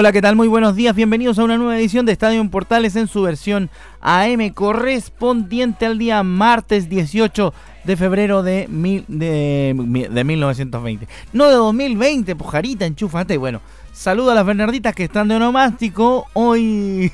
Hola, 0.00 0.12
¿qué 0.12 0.22
tal? 0.22 0.36
Muy 0.36 0.46
buenos 0.46 0.76
días, 0.76 0.94
bienvenidos 0.94 1.40
a 1.40 1.42
una 1.42 1.56
nueva 1.56 1.76
edición 1.76 2.06
de 2.06 2.12
Estadio 2.12 2.40
en 2.40 2.50
Portales 2.50 2.94
en 2.94 3.08
su 3.08 3.20
versión 3.22 3.68
AM 4.00 4.50
correspondiente 4.50 5.86
al 5.86 5.98
día 5.98 6.22
martes 6.22 6.88
18 6.88 7.52
de 7.82 7.96
febrero 7.96 8.44
de, 8.44 8.68
mil, 8.68 9.04
de, 9.08 9.74
1920. 9.74 11.08
No 11.32 11.48
de 11.48 11.54
2020, 11.54 12.36
pujarita, 12.36 12.86
enchúfate. 12.86 13.38
Bueno, 13.38 13.60
saludo 13.92 14.30
a 14.30 14.36
las 14.36 14.46
Bernarditas 14.46 14.94
que 14.94 15.02
están 15.02 15.26
de 15.26 15.34
onomástico 15.34 16.26
hoy 16.32 17.10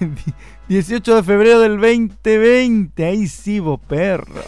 18 0.68 1.14
de 1.14 1.22
febrero 1.22 1.60
del 1.60 1.76
2020. 1.76 3.04
Ahí 3.04 3.28
sí, 3.28 3.60
vos 3.60 3.78
perro. 3.86 4.42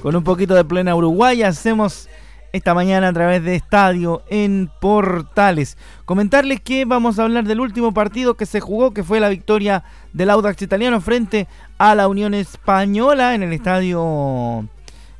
Con 0.00 0.16
un 0.16 0.24
poquito 0.24 0.54
de 0.54 0.64
plena 0.64 0.96
Uruguay 0.96 1.42
hacemos 1.42 2.08
esta 2.52 2.74
mañana 2.74 3.08
a 3.08 3.12
través 3.12 3.42
de 3.42 3.56
Estadio 3.56 4.22
en 4.28 4.70
Portales. 4.80 5.78
Comentarles 6.04 6.60
que 6.60 6.84
vamos 6.84 7.18
a 7.18 7.24
hablar 7.24 7.44
del 7.44 7.60
último 7.60 7.94
partido 7.94 8.34
que 8.34 8.46
se 8.46 8.60
jugó, 8.60 8.92
que 8.92 9.02
fue 9.02 9.20
la 9.20 9.30
victoria 9.30 9.84
del 10.12 10.30
Audax 10.30 10.60
italiano 10.60 11.00
frente 11.00 11.48
a 11.78 11.94
la 11.94 12.08
Unión 12.08 12.34
Española 12.34 13.34
en 13.34 13.42
el 13.42 13.52
estadio 13.52 14.68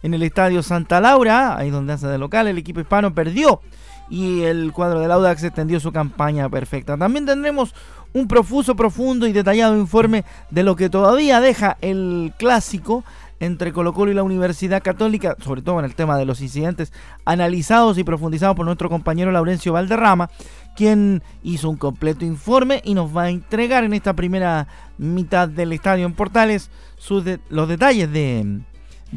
en 0.02 0.14
el 0.14 0.22
estadio 0.24 0.62
Santa 0.62 1.00
Laura, 1.00 1.56
ahí 1.56 1.70
donde 1.70 1.92
hace 1.92 2.08
de 2.08 2.18
local, 2.18 2.48
el 2.48 2.58
equipo 2.58 2.80
hispano 2.80 3.14
perdió 3.14 3.60
y 4.10 4.42
el 4.42 4.72
cuadro 4.72 5.00
del 5.00 5.12
Audax 5.12 5.44
extendió 5.44 5.80
su 5.80 5.92
campaña 5.92 6.48
perfecta. 6.48 6.96
También 6.98 7.24
tendremos 7.24 7.72
un 8.12 8.28
profuso, 8.28 8.76
profundo 8.76 9.26
y 9.26 9.32
detallado 9.32 9.76
informe 9.78 10.24
de 10.50 10.64
lo 10.64 10.76
que 10.76 10.90
todavía 10.90 11.40
deja 11.40 11.78
el 11.80 12.32
clásico 12.36 13.04
entre 13.42 13.72
Colo 13.72 13.92
Colo 13.92 14.12
y 14.12 14.14
la 14.14 14.22
Universidad 14.22 14.84
Católica, 14.84 15.36
sobre 15.44 15.62
todo 15.62 15.80
en 15.80 15.84
el 15.84 15.96
tema 15.96 16.16
de 16.16 16.24
los 16.24 16.40
incidentes 16.40 16.92
analizados 17.24 17.98
y 17.98 18.04
profundizados 18.04 18.54
por 18.54 18.64
nuestro 18.64 18.88
compañero 18.88 19.32
Laurencio 19.32 19.72
Valderrama, 19.72 20.30
quien 20.76 21.24
hizo 21.42 21.68
un 21.68 21.76
completo 21.76 22.24
informe 22.24 22.80
y 22.84 22.94
nos 22.94 23.14
va 23.14 23.24
a 23.24 23.30
entregar 23.30 23.82
en 23.82 23.94
esta 23.94 24.14
primera 24.14 24.68
mitad 24.96 25.48
del 25.48 25.72
estadio 25.72 26.06
en 26.06 26.14
Portales 26.14 26.70
los 27.48 27.68
detalles 27.68 28.12
de, 28.12 28.60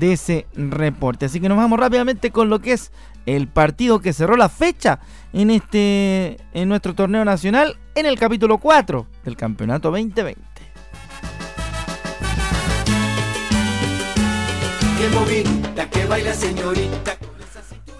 ese 0.01 0.47
reporte. 0.55 1.27
Así 1.27 1.39
que 1.39 1.47
nos 1.47 1.59
vamos 1.59 1.79
rápidamente 1.79 2.31
con 2.31 2.49
lo 2.49 2.59
que 2.61 2.73
es 2.73 2.91
el 3.27 3.47
partido 3.47 3.99
que 3.99 4.11
cerró 4.11 4.37
la 4.37 4.49
fecha 4.49 4.99
en 5.33 5.51
este 5.51 6.37
en 6.53 6.67
nuestro 6.67 6.95
torneo 6.95 7.25
nacional 7.25 7.77
en 7.93 8.07
el 8.07 8.17
capítulo 8.17 8.57
4 8.57 9.05
del 9.23 9.37
campeonato 9.37 9.91
2020. 9.91 10.54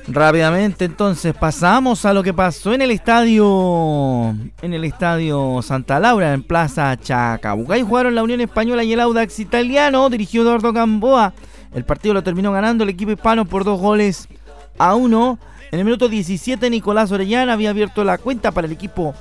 Rápidamente 0.08 0.86
entonces 0.86 1.34
pasamos 1.34 2.06
a 2.06 2.14
lo 2.14 2.24
que 2.24 2.34
pasó 2.34 2.74
en 2.74 2.82
el 2.82 2.92
estadio 2.92 4.36
en 4.62 4.74
el 4.74 4.84
estadio 4.84 5.62
Santa 5.62 6.00
Laura 6.00 6.34
en 6.34 6.44
Plaza 6.44 6.96
Chacabucay 6.96 7.82
jugaron 7.82 8.16
la 8.16 8.24
Unión 8.24 8.40
Española 8.40 8.84
y 8.84 8.94
el 8.94 9.00
Audax 9.00 9.40
Italiano, 9.40 10.10
dirigió 10.10 10.44
Eduardo 10.44 10.72
Gamboa. 10.72 11.34
El 11.74 11.84
partido 11.84 12.14
lo 12.14 12.24
terminó 12.24 12.52
ganando 12.52 12.84
el 12.84 12.92
equipo 12.92 13.12
hispano 13.12 13.46
por 13.46 13.66
dos 13.66 13.80
goles 13.80 14.30
a 14.78 14.96
uno. 14.96 15.40
En 15.72 15.80
el 15.80 15.86
minuto 15.86 16.08
17 16.08 16.70
Nicolás 16.70 17.12
Orellana 17.12 17.54
había 17.54 17.72
abierto 17.72 18.04
la 18.04 18.18
cuenta 18.18 18.52
para 18.52 18.68
el 18.68 18.74
equipo 18.74 19.14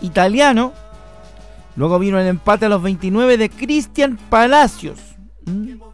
italiano. 0.00 0.72
Luego 1.76 1.98
vino 1.98 2.18
el 2.18 2.28
empate 2.28 2.66
a 2.66 2.68
los 2.68 2.82
29 2.82 3.36
de 3.36 3.50
Cristian 3.50 4.16
Palacios. 4.30 4.98
¿Mm? 5.46 5.91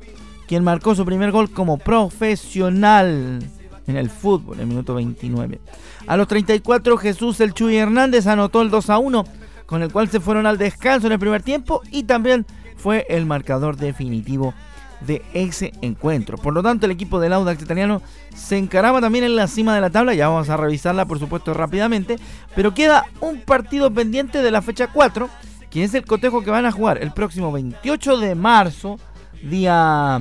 Quien 0.48 0.64
marcó 0.64 0.94
su 0.94 1.04
primer 1.04 1.30
gol 1.30 1.50
como 1.50 1.76
profesional 1.76 3.38
en 3.86 3.96
el 3.96 4.10
fútbol 4.10 4.56
en 4.56 4.62
el 4.62 4.66
minuto 4.66 4.94
29. 4.94 5.60
A 6.06 6.16
los 6.16 6.26
34 6.26 6.96
Jesús 6.96 7.40
El 7.40 7.52
Chuy 7.52 7.76
Hernández 7.76 8.26
anotó 8.26 8.62
el 8.62 8.70
2 8.70 8.90
a 8.90 8.98
1, 8.98 9.24
con 9.66 9.82
el 9.82 9.92
cual 9.92 10.08
se 10.08 10.20
fueron 10.20 10.46
al 10.46 10.56
descanso 10.56 11.06
en 11.06 11.12
el 11.12 11.18
primer 11.18 11.42
tiempo 11.42 11.82
y 11.90 12.04
también 12.04 12.46
fue 12.76 13.06
el 13.10 13.26
marcador 13.26 13.76
definitivo 13.76 14.54
de 15.02 15.22
ese 15.34 15.72
encuentro. 15.82 16.38
Por 16.38 16.54
lo 16.54 16.62
tanto, 16.62 16.86
el 16.86 16.92
equipo 16.92 17.20
del 17.20 17.34
Audax 17.34 17.62
italiano 17.62 18.00
se 18.34 18.56
encaraba 18.56 19.00
también 19.02 19.24
en 19.24 19.36
la 19.36 19.46
cima 19.48 19.74
de 19.74 19.82
la 19.82 19.90
tabla, 19.90 20.14
ya 20.14 20.28
vamos 20.28 20.48
a 20.48 20.56
revisarla 20.56 21.04
por 21.04 21.18
supuesto 21.18 21.52
rápidamente, 21.52 22.16
pero 22.56 22.72
queda 22.72 23.04
un 23.20 23.42
partido 23.42 23.92
pendiente 23.92 24.42
de 24.42 24.50
la 24.50 24.62
fecha 24.62 24.88
4, 24.88 25.28
que 25.70 25.84
es 25.84 25.92
el 25.92 26.06
cotejo 26.06 26.42
que 26.42 26.50
van 26.50 26.64
a 26.64 26.72
jugar 26.72 27.02
el 27.02 27.12
próximo 27.12 27.52
28 27.52 28.16
de 28.16 28.34
marzo 28.34 28.98
día, 29.42 30.20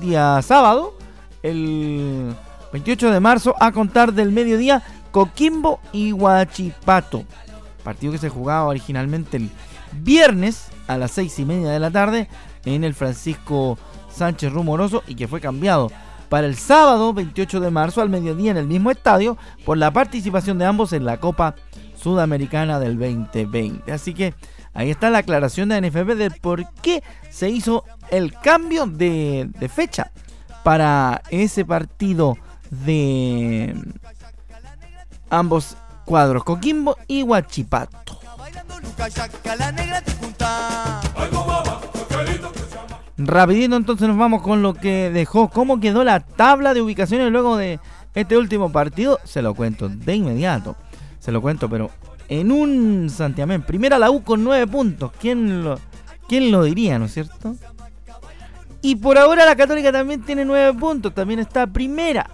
día 0.00 0.42
sábado, 0.42 0.94
el 1.42 2.34
28 2.72 3.10
de 3.10 3.20
marzo, 3.20 3.54
a 3.60 3.72
contar 3.72 4.12
del 4.12 4.32
mediodía, 4.32 4.82
Coquimbo 5.10 5.80
y 5.92 6.12
Huachipato. 6.12 7.24
Partido 7.84 8.12
que 8.12 8.18
se 8.18 8.28
jugaba 8.28 8.66
originalmente 8.66 9.36
el 9.36 9.50
viernes 10.00 10.68
a 10.86 10.96
las 10.96 11.10
seis 11.10 11.38
y 11.38 11.44
media 11.44 11.70
de 11.70 11.80
la 11.80 11.90
tarde 11.90 12.28
en 12.64 12.84
el 12.84 12.94
Francisco 12.94 13.78
Sánchez 14.10 14.52
Rumoroso 14.52 15.02
y 15.06 15.14
que 15.14 15.28
fue 15.28 15.40
cambiado 15.40 15.90
para 16.28 16.46
el 16.46 16.56
sábado 16.56 17.12
28 17.12 17.60
de 17.60 17.70
marzo 17.70 18.00
al 18.00 18.08
mediodía 18.08 18.52
en 18.52 18.56
el 18.56 18.66
mismo 18.66 18.90
estadio 18.90 19.36
por 19.66 19.76
la 19.76 19.92
participación 19.92 20.58
de 20.58 20.64
ambos 20.64 20.92
en 20.92 21.04
la 21.04 21.20
Copa 21.20 21.56
Sudamericana 21.94 22.78
del 22.78 22.98
2020. 22.98 23.92
Así 23.92 24.14
que 24.14 24.34
Ahí 24.74 24.90
está 24.90 25.10
la 25.10 25.18
aclaración 25.18 25.68
de 25.68 25.80
NFB 25.80 26.14
de 26.14 26.30
por 26.30 26.66
qué 26.80 27.02
se 27.30 27.50
hizo 27.50 27.84
el 28.10 28.32
cambio 28.32 28.86
de, 28.86 29.50
fecha 29.74 30.10
para 30.62 31.22
ese 31.30 31.64
partido 31.64 32.38
de 32.70 33.74
ambos 35.28 35.76
cuadros, 36.04 36.44
Coquimbo 36.44 36.96
y 37.06 37.22
Huachipato. 37.22 38.18
Rapidito 43.18 43.76
entonces 43.76 44.08
nos 44.08 44.16
vamos 44.16 44.42
con 44.42 44.62
lo 44.62 44.74
que 44.74 45.10
dejó, 45.10 45.48
cómo 45.48 45.80
quedó 45.80 46.02
la 46.02 46.20
tabla 46.20 46.74
de 46.74 46.80
ubicaciones 46.80 47.30
luego 47.30 47.56
de 47.56 47.78
este 48.14 48.36
último 48.36 48.72
partido, 48.72 49.20
se 49.24 49.42
lo 49.42 49.54
cuento 49.54 49.88
de 49.88 50.16
inmediato, 50.16 50.76
se 51.18 51.30
lo 51.30 51.40
cuento, 51.40 51.68
pero 51.68 51.90
en 52.28 52.52
un 52.52 53.10
Santiamén. 53.10 53.62
Primera 53.62 53.98
la 53.98 54.10
U 54.10 54.22
con 54.22 54.42
9 54.44 54.66
puntos. 54.66 55.12
¿Quién 55.20 55.64
lo, 55.64 55.78
¿Quién 56.28 56.50
lo 56.50 56.64
diría, 56.64 56.98
no 56.98 57.06
es 57.06 57.14
cierto? 57.14 57.56
Y 58.80 58.96
por 58.96 59.18
ahora 59.18 59.44
la 59.46 59.56
Católica 59.56 59.92
también 59.92 60.22
tiene 60.22 60.44
9 60.44 60.78
puntos. 60.78 61.14
También 61.14 61.40
está 61.40 61.66
primera. 61.66 62.30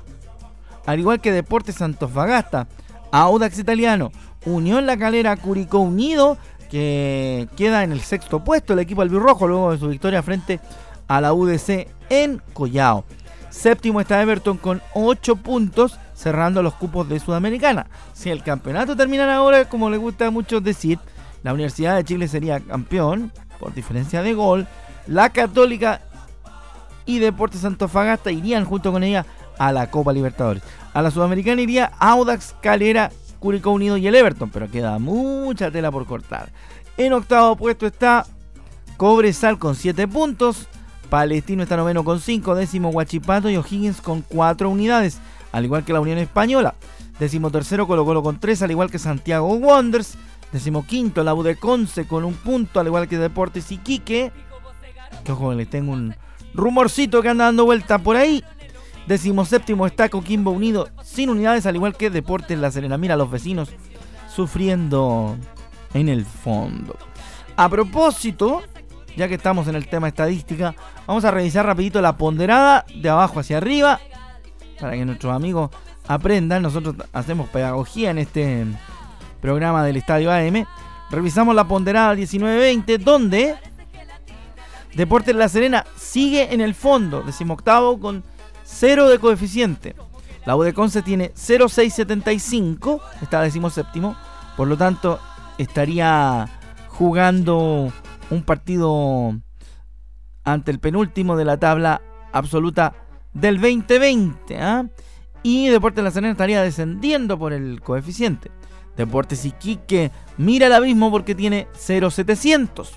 Al 0.87 0.99
igual 0.99 1.21
que 1.21 1.33
Deportes 1.33 1.83
Antofagasta. 1.83 2.67
Audax 3.11 3.59
Italiano. 3.59 4.11
Unión 4.47 4.87
La 4.87 4.97
Calera 4.97 5.37
Curicó 5.37 5.81
Unido. 5.81 6.39
Que 6.71 7.49
queda 7.57 7.83
en 7.83 7.93
el 7.93 8.01
sexto 8.01 8.45
puesto 8.45 8.75
el 8.75 8.79
equipo 8.79 9.03
albirrojo 9.03 9.49
luego 9.49 9.73
de 9.73 9.79
su 9.79 9.89
victoria 9.89 10.23
frente 10.23 10.61
a 11.07 11.21
la 11.21 11.33
UDC 11.33 11.89
en 12.11 12.43
Collao. 12.53 13.05
Séptimo 13.51 14.01
está 14.01 14.21
Everton 14.21 14.59
con 14.59 14.83
8 14.95 15.37
puntos 15.37 15.99
cerrando 16.15 16.63
los 16.63 16.75
cupos 16.75 17.09
de 17.09 17.21
Sudamericana. 17.21 17.87
Si 18.13 18.31
el 18.31 18.43
campeonato 18.43 18.97
termina 18.97 19.35
ahora, 19.35 19.69
como 19.69 19.91
le 19.91 19.97
gusta 19.97 20.27
a 20.27 20.31
muchos 20.31 20.63
decir, 20.63 20.99
la 21.43 21.53
Universidad 21.53 21.97
de 21.97 22.05
Chile 22.05 22.29
sería 22.29 22.61
campeón 22.61 23.33
por 23.59 23.75
diferencia 23.75 24.23
de 24.23 24.35
gol. 24.35 24.67
La 25.07 25.31
Católica 25.31 26.03
y 27.07 27.19
Deportes 27.21 27.65
Antofagasta 27.65 28.31
irían 28.31 28.65
junto 28.65 28.93
con 28.93 29.03
ella 29.03 29.25
a 29.59 29.73
la 29.73 29.91
Copa 29.91 30.13
Libertadores. 30.13 30.63
A 30.93 31.03
la 31.03 31.11
Sudamericana 31.11 31.63
iría 31.63 31.93
Audax, 31.99 32.55
Calera, 32.61 33.11
Curicó 33.39 33.71
Unido 33.71 33.97
y 33.97 34.07
el 34.07 34.15
Everton, 34.15 34.51
pero 34.51 34.71
queda 34.71 34.99
mucha 34.99 35.71
tela 35.71 35.91
por 35.91 36.07
cortar. 36.07 36.51
En 36.97 37.13
octavo 37.13 37.57
puesto 37.57 37.87
está 37.87 38.27
Cobresal 38.97 39.59
con 39.59 39.75
7 39.75 40.09
puntos. 40.09 40.67
Palestino 41.09 41.63
está 41.63 41.77
noveno 41.77 42.05
con 42.05 42.21
5, 42.21 42.55
décimo 42.55 42.91
Huachipato 42.91 43.49
y 43.49 43.57
O'Higgins 43.57 44.01
con 44.01 44.23
4 44.23 44.69
unidades. 44.69 45.19
al 45.53 45.65
igual 45.65 45.85
que 45.85 45.93
la 45.93 46.01
Unión 46.01 46.19
Española. 46.19 46.75
Décimo 47.19 47.51
tercero 47.51 47.87
Colo 47.87 48.05
Colo 48.05 48.23
con 48.23 48.39
tres, 48.39 48.63
al 48.63 48.71
igual 48.71 48.91
que 48.91 48.99
Santiago 48.99 49.49
Wonders. 49.49 50.17
Décimo 50.53 50.87
quinto 50.87 51.25
la 51.25 51.35
U 51.35 51.43
de 51.43 51.57
Conce 51.57 52.07
con 52.07 52.25
un 52.25 52.35
punto, 52.35 52.81
al 52.81 52.87
igual 52.87 53.09
que 53.09 53.19
Deportes 53.19 53.71
Iquique. 53.73 54.31
Que 55.25 55.33
ojo, 55.33 55.53
les 55.53 55.69
tengo 55.69 55.93
un 55.93 56.15
rumorcito 56.55 57.21
que 57.21 57.29
anda 57.29 57.47
dando 57.47 57.65
vuelta 57.65 57.99
por 57.99 58.17
ahí. 58.17 58.45
Décimo 59.07 59.45
séptimo 59.45 59.87
está 59.87 60.09
Coquimbo 60.09 60.51
Unido 60.51 60.91
sin 61.03 61.31
unidades, 61.31 61.67
al 61.67 61.77
igual 61.77 61.97
que 61.97 62.11
Deportes 62.11 62.59
La 62.59 62.71
Serena. 62.71 62.99
Mira, 62.99 63.17
los 63.17 63.31
vecinos 63.31 63.71
sufriendo 64.35 65.37
en 65.95 66.09
el 66.09 66.25
fondo. 66.25 66.97
A 67.57 67.69
propósito, 67.69 68.63
ya 69.19 69.29
que 69.29 69.35
estamos 69.35 69.67
en 69.67 69.75
el 69.75 69.89
tema 69.89 70.07
estadística, 70.07 70.75
vamos 71.07 71.25
a 71.25 71.33
revisar 71.33 71.67
rapidito 71.67 72.01
la 72.01 72.17
ponderada 72.17 72.87
de 72.95 73.09
abajo 73.09 73.41
hacia 73.41 73.57
arriba 73.57 74.01
para 74.81 74.93
que 74.93 75.05
nuestros 75.05 75.35
amigos 75.35 75.71
aprendan. 76.07 76.63
Nosotros 76.63 76.95
hacemos 77.13 77.49
pedagogía 77.49 78.11
en 78.11 78.19
este 78.19 78.65
programa 79.41 79.85
del 79.85 79.97
Estadio 79.97 80.31
AM. 80.31 80.65
Revisamos 81.11 81.55
la 81.57 81.67
ponderada 81.67 82.15
19-20, 82.15 82.99
donde 82.99 83.57
Deportes 84.95 85.35
La 85.35 85.49
Serena 85.49 85.85
sigue 85.97 86.55
en 86.55 86.61
el 86.61 86.77
fondo, 86.77 87.23
decimoctavo 87.23 87.99
con 87.99 88.23
0 88.63 89.09
de 89.09 89.19
coeficiente. 89.19 89.97
La 90.47 90.55
U 90.55 90.63
de 90.63 90.73
Conce 90.73 91.03
tiene 91.03 91.33
0,675, 91.35 93.01
está 93.21 93.43
decimoséptimo, 93.43 94.17
por 94.57 94.69
lo 94.69 94.77
tanto 94.77 95.19
estaría 95.59 96.49
jugando 96.89 97.93
un 98.31 98.43
partido 98.43 99.35
ante 100.45 100.71
el 100.71 100.79
penúltimo 100.79 101.37
de 101.37 101.45
la 101.45 101.59
tabla 101.59 102.03
absoluta 102.33 102.95
del 103.33 103.61
2020. 103.61 104.59
¿ah? 104.61 104.87
Y 105.43 105.69
Deportes 105.69 106.05
La 106.05 106.11
Serena 106.11 106.33
estaría 106.33 106.63
descendiendo 106.63 107.39
por 107.39 107.53
el 107.53 107.81
coeficiente. 107.81 108.51
Deportes 108.97 109.45
Iquique 109.45 110.11
mira 110.37 110.67
el 110.67 110.73
abismo 110.73 111.11
porque 111.11 111.35
tiene 111.35 111.69
0,700. 111.75 112.93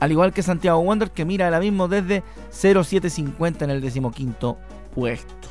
Al 0.00 0.12
igual 0.12 0.32
que 0.32 0.42
Santiago 0.42 0.78
Wander 0.80 1.10
que 1.10 1.24
mira 1.24 1.48
el 1.48 1.54
abismo 1.54 1.88
desde 1.88 2.22
0,750 2.50 3.64
en 3.64 3.70
el 3.70 3.80
decimoquinto 3.80 4.58
puesto. 4.94 5.48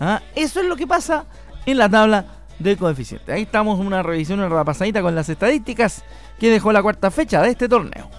¿Ah? 0.00 0.20
Eso 0.34 0.60
es 0.60 0.66
lo 0.66 0.76
que 0.76 0.86
pasa 0.86 1.24
en 1.66 1.78
la 1.78 1.88
tabla 1.88 2.26
de 2.58 2.76
coeficiente. 2.76 3.32
Ahí 3.32 3.42
estamos, 3.42 3.80
una 3.80 4.02
revisión, 4.02 4.40
una 4.40 4.64
pasadita 4.64 5.02
con 5.02 5.14
las 5.14 5.28
estadísticas 5.28 6.04
que 6.38 6.50
dejó 6.50 6.72
la 6.72 6.82
cuarta 6.82 7.10
fecha 7.10 7.42
de 7.42 7.50
este 7.50 7.68
torneo. 7.68 8.10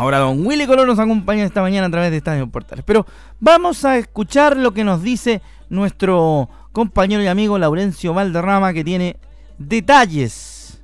Ahora 0.00 0.16
don 0.16 0.46
Willy 0.46 0.66
Colón 0.66 0.86
nos 0.86 0.98
acompaña 0.98 1.44
esta 1.44 1.60
mañana 1.60 1.88
a 1.88 1.90
través 1.90 2.10
de 2.10 2.16
Estadio 2.16 2.46
Portales. 2.46 2.86
Pero 2.86 3.04
vamos 3.38 3.84
a 3.84 3.98
escuchar 3.98 4.56
lo 4.56 4.72
que 4.72 4.82
nos 4.82 5.02
dice 5.02 5.42
nuestro 5.68 6.48
compañero 6.72 7.22
y 7.22 7.26
amigo 7.26 7.58
Laurencio 7.58 8.14
Valderrama 8.14 8.72
que 8.72 8.82
tiene 8.82 9.18
detalles 9.58 10.80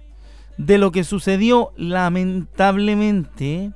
de 0.58 0.76
lo 0.76 0.92
que 0.92 1.02
sucedió 1.02 1.72
lamentablemente 1.78 3.72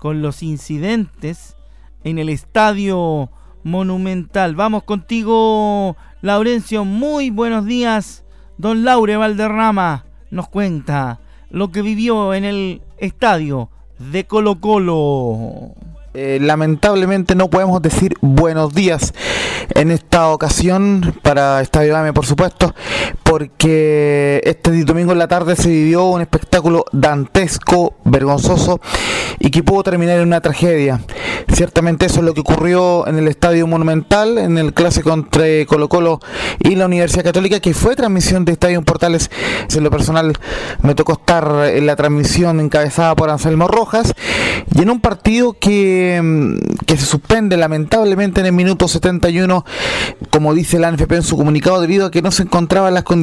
con 0.00 0.20
los 0.20 0.42
incidentes 0.42 1.54
en 2.02 2.18
el 2.18 2.28
estadio 2.28 3.30
monumental. 3.62 4.56
Vamos 4.56 4.82
contigo, 4.82 5.96
Laurencio. 6.22 6.84
Muy 6.84 7.30
buenos 7.30 7.66
días. 7.66 8.24
Don 8.58 8.82
Laure 8.82 9.16
Valderrama 9.16 10.06
nos 10.32 10.48
cuenta 10.48 11.20
lo 11.50 11.70
que 11.70 11.82
vivió 11.82 12.34
en 12.34 12.44
el 12.44 12.82
estadio 12.98 13.70
de 14.00 14.24
Colo 14.24 14.60
Colo. 14.60 15.74
Eh, 16.12 16.38
lamentablemente 16.40 17.36
no 17.36 17.48
podemos 17.50 17.80
decir 17.82 18.16
buenos 18.20 18.74
días 18.74 19.14
en 19.76 19.92
esta 19.92 20.28
ocasión 20.30 21.14
para 21.22 21.60
Estadio 21.60 21.96
AME 21.96 22.12
por 22.12 22.26
supuesto 22.26 22.74
porque 23.30 24.40
este 24.42 24.82
domingo 24.82 25.12
en 25.12 25.18
la 25.18 25.28
tarde 25.28 25.54
se 25.54 25.68
vivió 25.68 26.06
un 26.06 26.20
espectáculo 26.20 26.84
dantesco, 26.90 27.94
vergonzoso 28.04 28.80
y 29.38 29.52
que 29.52 29.62
pudo 29.62 29.84
terminar 29.84 30.16
en 30.18 30.26
una 30.26 30.40
tragedia. 30.40 31.00
Ciertamente 31.52 32.06
eso 32.06 32.18
es 32.18 32.24
lo 32.24 32.34
que 32.34 32.40
ocurrió 32.40 33.06
en 33.06 33.18
el 33.18 33.28
Estadio 33.28 33.68
Monumental, 33.68 34.36
en 34.36 34.58
el 34.58 34.74
clásico 34.74 35.12
entre 35.12 35.64
Colo 35.66 35.88
Colo 35.88 36.18
y 36.58 36.74
la 36.74 36.86
Universidad 36.86 37.22
Católica, 37.22 37.60
que 37.60 37.72
fue 37.72 37.94
transmisión 37.94 38.44
de 38.44 38.50
Estadio 38.50 38.82
Portales. 38.82 39.30
En 39.72 39.84
lo 39.84 39.92
personal 39.92 40.32
me 40.82 40.96
tocó 40.96 41.12
estar 41.12 41.68
en 41.68 41.86
la 41.86 41.94
transmisión 41.94 42.58
encabezada 42.58 43.14
por 43.14 43.30
Anselmo 43.30 43.68
Rojas 43.68 44.12
y 44.74 44.82
en 44.82 44.90
un 44.90 45.00
partido 45.00 45.52
que, 45.52 46.20
mm, 46.20 46.84
que 46.84 46.96
se 46.96 47.06
suspende 47.06 47.56
lamentablemente 47.56 48.40
en 48.40 48.46
el 48.46 48.52
minuto 48.52 48.88
71, 48.88 49.64
como 50.30 50.52
dice 50.52 50.80
la 50.80 50.88
NFP 50.88 51.12
en 51.14 51.22
su 51.22 51.36
comunicado, 51.36 51.80
debido 51.80 52.06
a 52.06 52.10
que 52.10 52.22
no 52.22 52.32
se 52.32 52.42
encontraban 52.42 52.92
las 52.92 53.04
condiciones 53.04 53.19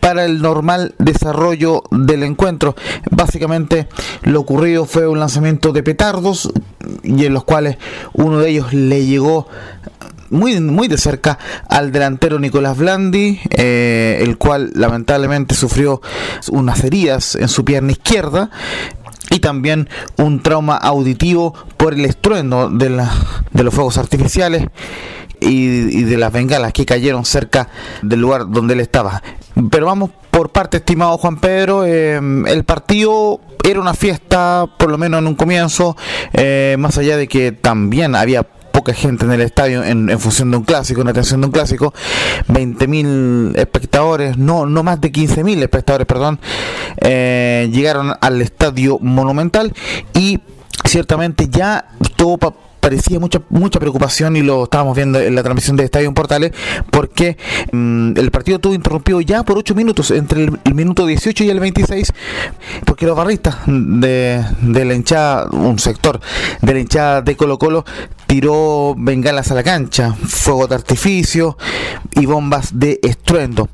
para 0.00 0.24
el 0.24 0.40
normal 0.42 0.94
desarrollo 0.98 1.82
del 1.90 2.22
encuentro. 2.22 2.74
Básicamente 3.10 3.88
lo 4.22 4.40
ocurrido 4.40 4.86
fue 4.86 5.06
un 5.08 5.20
lanzamiento 5.20 5.72
de 5.72 5.82
petardos 5.82 6.50
y 7.02 7.24
en 7.24 7.34
los 7.34 7.44
cuales 7.44 7.78
uno 8.12 8.38
de 8.38 8.50
ellos 8.50 8.72
le 8.72 9.04
llegó 9.06 9.48
muy, 10.30 10.60
muy 10.60 10.88
de 10.88 10.98
cerca 10.98 11.38
al 11.68 11.92
delantero 11.92 12.38
Nicolás 12.38 12.76
Blandi, 12.76 13.40
eh, 13.50 14.18
el 14.20 14.36
cual 14.36 14.70
lamentablemente 14.74 15.54
sufrió 15.54 16.02
unas 16.50 16.84
heridas 16.84 17.34
en 17.34 17.48
su 17.48 17.64
pierna 17.64 17.92
izquierda 17.92 18.50
y 19.30 19.40
también 19.40 19.88
un 20.16 20.42
trauma 20.42 20.76
auditivo 20.76 21.54
por 21.76 21.94
el 21.94 22.04
estruendo 22.04 22.70
de, 22.70 22.90
la, 22.90 23.10
de 23.52 23.62
los 23.62 23.74
fuegos 23.74 23.98
artificiales 23.98 24.66
y, 25.40 26.02
de 26.04 26.16
las 26.16 26.32
bengalas 26.32 26.72
que 26.72 26.86
cayeron 26.86 27.24
cerca 27.24 27.68
del 28.02 28.20
lugar 28.20 28.48
donde 28.48 28.74
él 28.74 28.80
estaba. 28.80 29.22
Pero 29.70 29.86
vamos 29.86 30.10
por 30.30 30.50
parte, 30.50 30.78
estimado 30.78 31.18
Juan 31.18 31.38
Pedro, 31.38 31.84
eh, 31.84 32.20
el 32.46 32.64
partido 32.64 33.40
era 33.64 33.80
una 33.80 33.94
fiesta, 33.94 34.66
por 34.78 34.90
lo 34.90 34.98
menos 34.98 35.18
en 35.18 35.26
un 35.26 35.34
comienzo, 35.34 35.96
eh, 36.32 36.76
más 36.78 36.96
allá 36.98 37.16
de 37.16 37.26
que 37.28 37.52
también 37.52 38.14
había 38.14 38.44
poca 38.78 38.94
gente 38.94 39.24
en 39.24 39.32
el 39.32 39.40
estadio 39.40 39.82
en, 39.82 40.16
función 40.20 40.52
de 40.52 40.56
un 40.56 40.62
clásico, 40.62 41.00
en 41.00 41.08
atención 41.08 41.40
de 41.40 41.48
un 41.48 41.52
clásico, 41.52 41.92
20.000 42.46 43.58
espectadores, 43.58 44.38
no, 44.38 44.66
no 44.66 44.84
más 44.84 45.00
de 45.00 45.10
15.000 45.10 45.62
espectadores, 45.62 46.06
perdón, 46.06 46.38
eh, 46.98 47.68
llegaron 47.72 48.14
al 48.20 48.40
estadio 48.40 48.98
monumental 49.00 49.74
y 50.14 50.38
ciertamente 50.84 51.48
ya 51.48 51.86
todo 52.14 52.38
parecía 52.80 53.18
mucha 53.18 53.40
mucha 53.50 53.78
preocupación 53.78 54.36
y 54.36 54.42
lo 54.42 54.64
estábamos 54.64 54.96
viendo 54.96 55.20
en 55.20 55.34
la 55.34 55.42
transmisión 55.42 55.76
de 55.76 55.84
Estadio 55.84 56.12
Portales 56.14 56.52
porque 56.90 57.36
mm, 57.72 58.16
el 58.16 58.30
partido 58.30 58.56
estuvo 58.56 58.74
interrumpido 58.74 59.20
ya 59.20 59.42
por 59.42 59.58
8 59.58 59.74
minutos 59.74 60.10
entre 60.10 60.44
el, 60.44 60.74
minuto 60.74 61.06
18 61.06 61.44
y 61.44 61.50
el 61.50 61.60
26 61.60 62.12
porque 62.84 63.06
los 63.06 63.16
barristas 63.16 63.56
de, 63.66 64.44
de 64.60 64.84
la 64.84 64.94
hinchada 64.94 65.48
un 65.50 65.78
sector 65.78 66.20
de 66.62 66.72
la 66.72 66.80
hinchada 66.80 67.22
de 67.22 67.36
Colo 67.36 67.58
Colo 67.58 67.84
tiró 68.28 68.94
bengalas 68.96 69.50
a 69.50 69.54
la 69.54 69.62
cancha, 69.62 70.14
fuego 70.14 70.66
de 70.66 70.74
artificio 70.74 71.56
y 72.14 72.26
bombas 72.26 72.78
de 72.78 73.00
estruendo. 73.02 73.70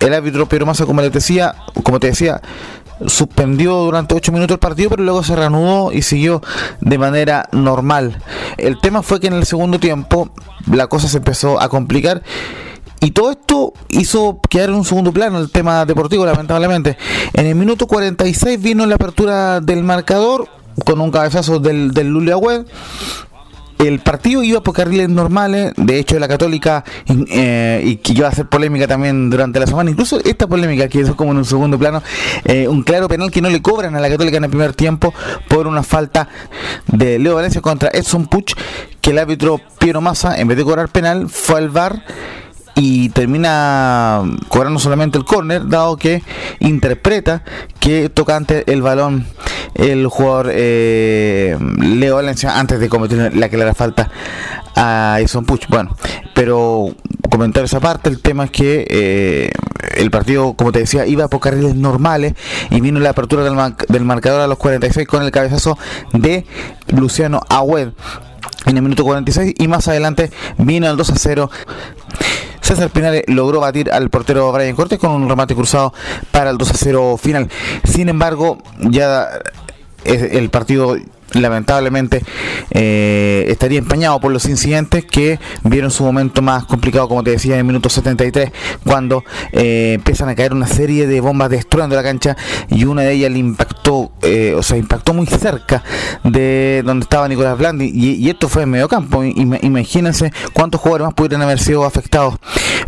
El 0.00 0.14
árbitro 0.14 0.46
Pedro 0.46 0.66
Massa, 0.66 0.86
como 0.86 1.02
les 1.02 1.12
decía, 1.12 1.54
como 1.82 2.00
te 2.00 2.08
decía, 2.08 2.40
suspendió 3.06 3.76
durante 3.76 4.14
8 4.14 4.32
minutos 4.32 4.54
el 4.54 4.58
partido, 4.58 4.90
pero 4.90 5.02
luego 5.02 5.22
se 5.22 5.36
reanudó 5.36 5.92
y 5.92 6.02
siguió 6.02 6.42
de 6.80 6.98
manera 6.98 7.48
normal. 7.52 8.22
El 8.56 8.80
tema 8.80 9.02
fue 9.02 9.20
que 9.20 9.26
en 9.26 9.34
el 9.34 9.46
segundo 9.46 9.78
tiempo 9.78 10.30
la 10.70 10.86
cosa 10.86 11.08
se 11.08 11.18
empezó 11.18 11.60
a 11.60 11.68
complicar. 11.68 12.22
Y 13.00 13.10
todo 13.10 13.32
esto 13.32 13.74
hizo 13.90 14.40
quedar 14.48 14.70
en 14.70 14.76
un 14.76 14.84
segundo 14.84 15.12
plano 15.12 15.38
el 15.38 15.50
tema 15.50 15.84
deportivo, 15.84 16.24
lamentablemente. 16.24 16.96
En 17.34 17.46
el 17.46 17.54
minuto 17.54 17.86
46 17.86 18.60
vino 18.62 18.86
la 18.86 18.94
apertura 18.94 19.60
del 19.60 19.84
marcador 19.84 20.48
con 20.86 21.00
un 21.00 21.10
cabezazo 21.10 21.58
del, 21.58 21.92
del 21.92 22.08
Lulia 22.08 22.36
Web 22.36 22.66
el 23.86 24.00
partido 24.00 24.42
iba 24.42 24.62
por 24.62 24.74
carriles 24.74 25.08
normales, 25.08 25.72
de 25.76 25.98
hecho 25.98 26.18
la 26.18 26.28
católica 26.28 26.84
eh, 27.06 27.82
y 27.84 27.96
que 27.96 28.12
iba 28.12 28.26
a 28.26 28.30
hacer 28.30 28.46
polémica 28.46 28.86
también 28.86 29.30
durante 29.30 29.60
la 29.60 29.66
semana, 29.66 29.90
incluso 29.90 30.20
esta 30.24 30.46
polémica 30.46 30.88
que 30.88 31.00
es 31.00 31.10
como 31.12 31.32
en 31.32 31.38
un 31.38 31.44
segundo 31.44 31.78
plano, 31.78 32.02
eh, 32.44 32.68
un 32.68 32.82
claro 32.82 33.08
penal 33.08 33.30
que 33.30 33.40
no 33.40 33.50
le 33.50 33.62
cobran 33.62 33.94
a 33.96 34.00
la 34.00 34.08
católica 34.08 34.36
en 34.36 34.44
el 34.44 34.50
primer 34.50 34.74
tiempo 34.74 35.12
por 35.48 35.66
una 35.66 35.82
falta 35.82 36.28
de 36.86 37.18
Leo 37.18 37.34
Valencia 37.34 37.60
contra 37.60 37.90
Edson 37.92 38.26
Puch, 38.26 38.54
que 39.00 39.10
el 39.10 39.18
árbitro 39.18 39.60
Piero 39.78 40.00
Massa 40.00 40.38
en 40.38 40.48
vez 40.48 40.56
de 40.56 40.64
cobrar 40.64 40.88
penal 40.88 41.28
fue 41.28 41.58
al 41.58 41.68
VAR 41.68 42.02
y 42.76 43.08
termina 43.10 44.22
cobrando 44.48 44.80
solamente 44.80 45.18
el 45.18 45.24
córner, 45.24 45.68
dado 45.68 45.96
que 45.96 46.22
interpreta 46.60 47.42
que 47.78 48.08
toca 48.08 48.36
ante 48.36 48.70
el 48.72 48.82
balón 48.82 49.26
el 49.74 50.06
jugador 50.06 50.50
eh, 50.52 51.56
Leo 51.78 52.16
Valencia 52.16 52.58
antes 52.58 52.80
de 52.80 52.88
cometer 52.88 53.36
la 53.36 53.48
clara 53.48 53.74
falta 53.74 54.10
a 54.76 55.18
Ison 55.22 55.44
Puch. 55.44 55.66
Bueno, 55.68 55.96
pero 56.34 56.94
comentar 57.30 57.64
esa 57.64 57.80
parte, 57.80 58.08
el 58.08 58.20
tema 58.20 58.44
es 58.44 58.50
que 58.50 58.86
eh, 58.88 59.50
el 59.96 60.10
partido, 60.10 60.54
como 60.54 60.72
te 60.72 60.80
decía, 60.80 61.06
iba 61.06 61.28
por 61.28 61.40
carriles 61.40 61.74
normales 61.74 62.34
y 62.70 62.80
vino 62.80 63.00
la 63.00 63.10
apertura 63.10 63.44
del, 63.44 63.56
del 63.88 64.04
marcador 64.04 64.40
a 64.40 64.46
los 64.46 64.58
46 64.58 65.06
con 65.06 65.22
el 65.22 65.30
cabezazo 65.30 65.78
de 66.12 66.46
Luciano 66.88 67.40
Agüed 67.48 67.90
en 68.66 68.76
el 68.76 68.82
minuto 68.82 69.04
46 69.04 69.54
y 69.58 69.68
más 69.68 69.88
adelante 69.88 70.30
vino 70.58 70.90
el 70.90 70.96
2 70.96 71.10
a 71.10 71.14
0. 71.16 71.50
César 72.60 72.90
Pinales 72.90 73.24
logró 73.26 73.60
batir 73.60 73.92
al 73.92 74.08
portero 74.08 74.50
Brian 74.50 74.74
Cortés 74.74 74.98
con 74.98 75.10
un 75.10 75.28
remate 75.28 75.54
cruzado 75.54 75.92
para 76.30 76.50
el 76.50 76.58
2 76.58 76.70
a 76.70 76.74
0 76.74 77.16
final. 77.18 77.50
Sin 77.84 78.08
embargo, 78.08 78.58
ya 78.78 79.28
el 80.04 80.50
partido 80.50 80.96
lamentablemente 81.34 82.22
eh, 82.70 83.44
estaría 83.48 83.78
empañado 83.78 84.20
por 84.20 84.32
los 84.32 84.46
incidentes 84.46 85.04
que 85.04 85.38
vieron 85.62 85.90
su 85.90 86.04
momento 86.04 86.42
más 86.42 86.64
complicado, 86.64 87.08
como 87.08 87.22
te 87.22 87.30
decía, 87.30 87.54
en 87.54 87.60
el 87.60 87.64
minuto 87.64 87.88
73, 87.88 88.52
cuando 88.84 89.24
eh, 89.52 89.92
empiezan 89.94 90.28
a 90.28 90.34
caer 90.34 90.52
una 90.52 90.66
serie 90.66 91.06
de 91.06 91.20
bombas 91.20 91.50
destruyendo 91.50 91.96
la 91.96 92.02
cancha 92.02 92.36
y 92.68 92.84
una 92.84 93.02
de 93.02 93.12
ellas 93.12 93.30
le 93.30 93.38
impactó, 93.38 94.12
eh, 94.22 94.54
o 94.56 94.62
sea, 94.62 94.76
impactó 94.76 95.14
muy 95.14 95.26
cerca 95.26 95.82
de 96.22 96.82
donde 96.84 97.04
estaba 97.04 97.28
Nicolás 97.28 97.58
Blandi 97.58 97.90
y, 97.94 98.28
esto 98.28 98.48
fue 98.48 98.62
en 98.62 98.70
medio 98.70 98.88
campo. 98.88 99.22
Imagínense 99.22 100.32
cuántos 100.52 100.80
jugadores 100.80 101.06
más 101.06 101.14
pudieran 101.14 101.42
haber 101.42 101.60
sido 101.60 101.84
afectados 101.84 102.36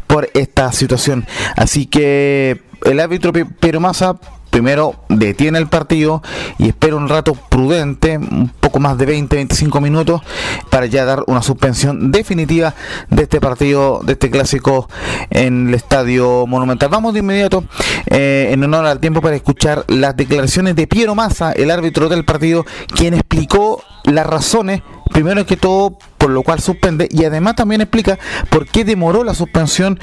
por 0.07 0.29
esta 0.35 0.73
situación. 0.73 1.27
Así 1.57 1.87
que 1.87 2.63
el 2.85 3.01
árbitro 3.01 3.33
Pero 3.33 3.81
Massa 3.81 4.17
primero 4.57 4.95
detiene 5.11 5.59
el 5.59 5.67
partido 5.67 6.23
y 6.57 6.69
espera 6.69 6.97
un 6.97 7.11
rato 7.11 7.35
prudente, 7.35 8.17
un 8.17 8.51
poco 8.59 8.81
más 8.81 8.97
de 8.97 9.07
20-25 9.07 9.83
minutos, 9.83 10.23
para 10.71 10.87
ya 10.87 11.05
dar 11.05 11.25
una 11.27 11.43
suspensión 11.43 12.11
definitiva 12.11 12.75
de 13.11 13.25
este 13.25 13.39
partido, 13.39 14.01
de 14.03 14.15
este 14.15 14.31
clásico 14.31 14.89
en 15.29 15.69
el 15.69 15.75
Estadio 15.75 16.47
Monumental. 16.47 16.89
Vamos 16.89 17.13
de 17.13 17.21
inmediato, 17.21 17.65
eh, 18.07 18.49
en 18.51 18.65
honor 18.65 18.87
al 18.87 18.99
tiempo, 18.99 19.21
para 19.21 19.37
escuchar 19.37 19.85
las 19.89 20.17
declaraciones 20.17 20.75
de 20.75 20.87
Piero 20.87 21.15
Massa, 21.15 21.53
el 21.53 21.71
árbitro 21.71 22.09
del 22.09 22.25
partido, 22.25 22.65
quien 22.95 23.13
explicó 23.13 23.83
las 24.05 24.27
razones 24.27 24.81
primero 25.13 25.45
que 25.47 25.57
todo 25.57 25.99
por 26.19 26.31
lo 26.31 26.43
cual 26.43 26.61
suspende 26.61 27.09
y 27.11 27.25
además 27.25 27.57
también 27.57 27.81
explica 27.81 28.19
por 28.51 28.67
qué 28.67 28.85
demoró 28.85 29.23
la 29.23 29.35
suspensión 29.35 30.01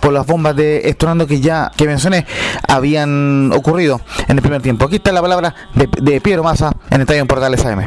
por 0.00 0.12
las 0.12 0.26
bombas 0.26 0.56
de 0.56 0.88
Estorando 0.88 1.26
que 1.26 1.40
ya 1.40 1.70
que 1.76 1.86
mencioné 1.86 2.26
habían 2.66 3.52
ocurrido 3.52 4.00
en 4.28 4.36
el 4.36 4.42
primer 4.42 4.62
tiempo. 4.62 4.86
Aquí 4.86 4.96
está 4.96 5.12
la 5.12 5.22
palabra 5.22 5.54
de, 5.74 5.88
de 6.00 6.20
Piero 6.20 6.42
Massa 6.42 6.74
en 6.90 6.96
el 6.96 7.00
Estadio 7.02 7.20
en 7.20 7.26
Portales 7.26 7.64
AM. 7.64 7.84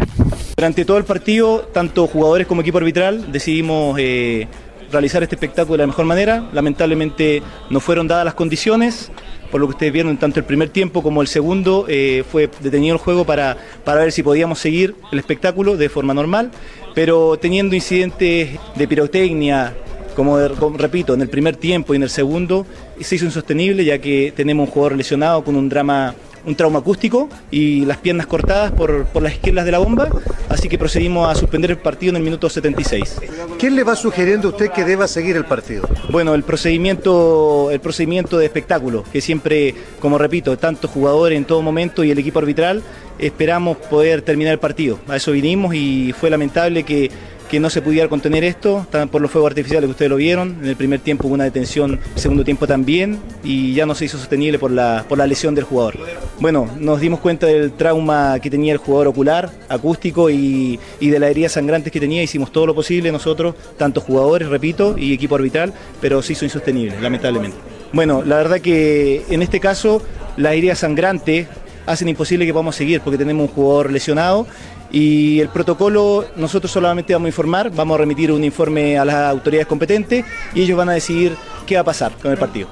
Durante 0.56 0.86
todo 0.86 0.98
el 0.98 1.06
partido, 1.06 1.70
tanto 1.74 2.06
jugadores 2.08 2.46
como 2.46 2.62
equipo 2.62 2.78
arbitral 2.78 3.32
decidimos 3.32 3.98
eh, 3.98 4.48
realizar 4.92 5.24
este 5.24 5.36
espectáculo 5.36 5.78
de 5.78 5.84
la 5.84 5.88
mejor 5.88 6.06
manera. 6.06 6.44
Lamentablemente 6.54 7.42
no 7.70 7.80
fueron 7.80 8.08
dadas 8.08 8.26
las 8.26 8.34
condiciones 8.34 9.12
por 9.52 9.60
lo 9.60 9.68
que 9.68 9.72
ustedes 9.72 9.94
vieron, 9.94 10.18
tanto 10.18 10.40
el 10.40 10.46
primer 10.46 10.70
tiempo 10.70 11.02
como 11.02 11.22
el 11.22 11.28
segundo, 11.28 11.86
eh, 11.88 12.24
fue 12.30 12.50
detenido 12.62 12.96
el 12.96 13.02
juego 13.02 13.26
para, 13.26 13.58
para 13.84 14.02
ver 14.02 14.12
si 14.12 14.24
podíamos 14.24 14.60
seguir 14.60 14.96
el 15.12 15.20
espectáculo 15.20 15.78
de 15.78 15.90
forma 15.90 16.14
normal, 16.14 16.52
pero 16.94 17.38
teniendo 17.38 17.76
incidentes 17.76 18.50
de 18.76 18.88
pirotecnia, 18.88 19.76
como, 20.16 20.38
repito, 20.78 21.14
en 21.14 21.22
el 21.22 21.30
primer 21.30 21.56
tiempo 21.56 21.94
y 21.94 21.98
en 21.98 22.04
el 22.04 22.10
segundo, 22.10 22.66
se 23.00 23.16
hizo 23.16 23.26
insostenible 23.26 23.86
ya 23.86 24.00
que 24.00 24.34
tenemos 24.36 24.68
un 24.68 24.74
jugador 24.74 24.98
lesionado 24.98 25.44
con 25.46 25.56
un 25.56 25.70
drama 25.70 26.14
un 26.46 26.56
trauma 26.56 26.80
acústico 26.80 27.30
y 27.52 27.86
las 27.86 27.98
piernas 27.98 28.28
cortadas 28.28 28.72
por, 28.72 29.08
las 29.22 29.34
esquelas 29.34 29.66
de 29.66 29.72
la 29.72 29.80
bomba, 29.80 30.10
así 30.50 30.70
que 30.70 30.78
procedimos 30.78 31.30
a 31.30 31.36
suspender 31.36 31.72
el 31.72 31.78
partido 31.78 32.12
en 32.12 32.18
el 32.18 32.24
minuto 32.24 32.50
76. 32.50 33.18
¿Quién 33.58 33.76
le 33.76 33.84
va 33.84 33.96
sugiriendo 33.96 34.48
a 34.48 34.52
usted 34.52 34.72
que 34.72 34.86
deba 34.86 35.08
seguir 35.08 35.36
el 35.36 35.46
partido? 35.46 35.88
Bueno, 36.10 36.34
el 36.34 36.44
procedimiento, 36.44 37.72
el 37.72 37.80
procedimiento 37.80 38.38
de 38.38 38.46
espectáculo, 38.46 39.04
que 39.12 39.22
siempre, 39.22 39.76
como 40.00 40.18
repito, 40.18 40.58
tantos 40.58 40.92
jugadores 40.92 41.38
en 41.38 41.46
todo 41.46 41.62
momento 41.62 42.04
y 42.04 42.12
el 42.12 42.20
equipo 42.20 42.40
arbitral, 42.40 42.82
esperamos 43.20 43.78
poder 43.78 44.22
terminar 44.22 44.54
el 44.54 44.60
partido. 44.60 45.00
A 45.08 45.18
eso 45.18 45.32
vinimos 45.32 45.76
y 45.76 46.14
fue 46.18 46.30
lamentable 46.30 46.84
que 46.84 47.12
que 47.50 47.60
no 47.60 47.70
se 47.70 47.82
pudiera 47.82 48.08
contener 48.08 48.44
esto, 48.44 48.86
por 49.12 49.22
los 49.22 49.32
fuegos 49.32 49.50
artificiales 49.50 49.88
que 49.88 49.92
ustedes 49.92 50.10
lo 50.10 50.18
vieron. 50.18 50.60
En 50.62 50.70
el 50.70 50.76
primer 50.76 51.00
tiempo 51.00 51.28
hubo 51.28 51.34
una 51.34 51.46
detención, 51.46 52.00
segundo 52.16 52.46
tiempo 52.46 52.68
también, 52.68 53.20
y 53.44 53.74
ya 53.74 53.86
no 53.86 53.96
se 53.96 54.06
hizo 54.06 54.18
sostenible 54.18 54.60
por 54.60 54.72
la, 54.72 55.04
por 55.10 55.18
la 55.18 55.26
lesión 55.26 55.56
del 55.56 55.64
jugador. 55.64 55.98
Bueno, 56.40 56.70
nos 56.80 57.02
dimos 57.02 57.20
cuenta 57.20 57.48
del 57.48 57.72
trauma 57.72 58.40
que 58.40 58.50
tenía 58.50 58.72
el 58.72 58.78
jugador 58.78 59.08
ocular, 59.08 59.50
acústico 59.68 60.30
y, 60.30 60.80
de 61.00 61.20
las 61.20 61.32
heridas 61.32 61.54
sangrantes 61.54 61.92
que 61.92 62.00
tenía. 62.00 62.22
Hicimos 62.22 62.52
todo 62.52 62.68
lo 62.68 62.76
posible 62.76 63.12
nosotros, 63.12 63.56
tanto 63.78 64.00
jugadores, 64.00 64.48
repito, 64.48 64.96
y 64.98 65.14
equipo 65.14 65.36
arbitral, 65.36 65.74
pero 66.00 66.22
se 66.22 66.34
hizo 66.34 66.46
insostenible, 66.46 67.02
lamentablemente. 67.02 67.58
Bueno, 67.92 68.22
la 68.24 68.38
verdad 68.38 68.62
que 68.62 69.26
en 69.30 69.42
este 69.42 69.60
caso 69.60 70.04
las 70.38 70.54
heridas 70.54 70.80
sangrantes 70.80 71.48
hacen 71.90 72.08
imposible 72.08 72.46
que 72.46 72.54
podamos 72.54 72.76
seguir 72.76 73.02
porque 73.02 73.18
tenemos 73.18 73.50
un 73.50 73.54
jugador 73.54 73.92
lesionado 73.92 74.46
y 74.92 75.40
el 75.40 75.50
protocolo, 75.50 76.26
nosotros 76.36 76.72
solamente 76.72 77.14
vamos 77.14 77.26
a 77.26 77.30
informar, 77.30 77.72
vamos 77.72 77.96
a 77.96 77.98
remitir 78.00 78.32
un 78.32 78.44
informe 78.44 78.98
a 78.98 79.06
las 79.06 79.16
autoridades 79.16 79.68
competentes 79.68 80.24
y 80.54 80.62
ellos 80.62 80.78
van 80.78 80.90
a 80.90 80.94
decidir 80.94 81.36
qué 81.66 81.76
va 81.76 81.82
a 81.82 81.86
pasar 81.86 82.14
con 82.22 82.32
el 82.32 82.38
partido. 82.38 82.68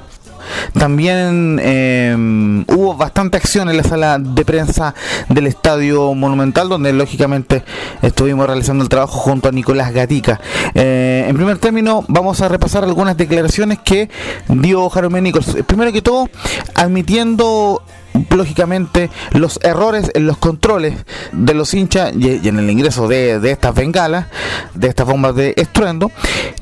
También 0.74 1.59
em, 1.62 2.62
hubo 2.67 2.95
bastante 2.95 3.38
acción 3.38 3.69
en 3.69 3.77
la 3.77 3.83
sala 3.83 4.17
de 4.19 4.45
prensa 4.45 4.93
del 5.29 5.47
Estadio 5.47 6.13
Monumental, 6.13 6.69
donde 6.69 6.93
lógicamente 6.93 7.63
estuvimos 8.01 8.47
realizando 8.47 8.83
el 8.83 8.89
trabajo 8.89 9.17
junto 9.19 9.50
a 9.50 9.51
Nicolás 9.51 9.93
Gatica. 9.93 10.39
Eh, 10.74 11.25
en 11.27 11.36
primer 11.36 11.57
término, 11.57 12.05
vamos 12.07 12.41
a 12.41 12.47
repasar 12.47 12.83
algunas 12.83 13.17
declaraciones 13.17 13.79
que 13.79 14.09
dio 14.47 14.89
Jaromé 14.89 15.21
Nichols. 15.21 15.57
Primero 15.65 15.91
que 15.91 16.01
todo, 16.01 16.29
admitiendo 16.75 17.81
lógicamente 18.29 19.09
los 19.31 19.59
errores 19.63 20.12
en 20.13 20.27
los 20.27 20.38
controles 20.38 20.95
de 21.31 21.53
los 21.53 21.74
hinchas 21.74 22.13
y, 22.15 22.47
en 22.47 22.59
el 22.59 22.69
ingreso 22.69 23.07
de, 23.07 23.39
estas 23.51 23.75
bengalas, 23.75 24.27
de 24.74 24.88
estas 24.88 25.05
bombas 25.05 25.36
de 25.36 25.53
estruendo. 25.57 26.12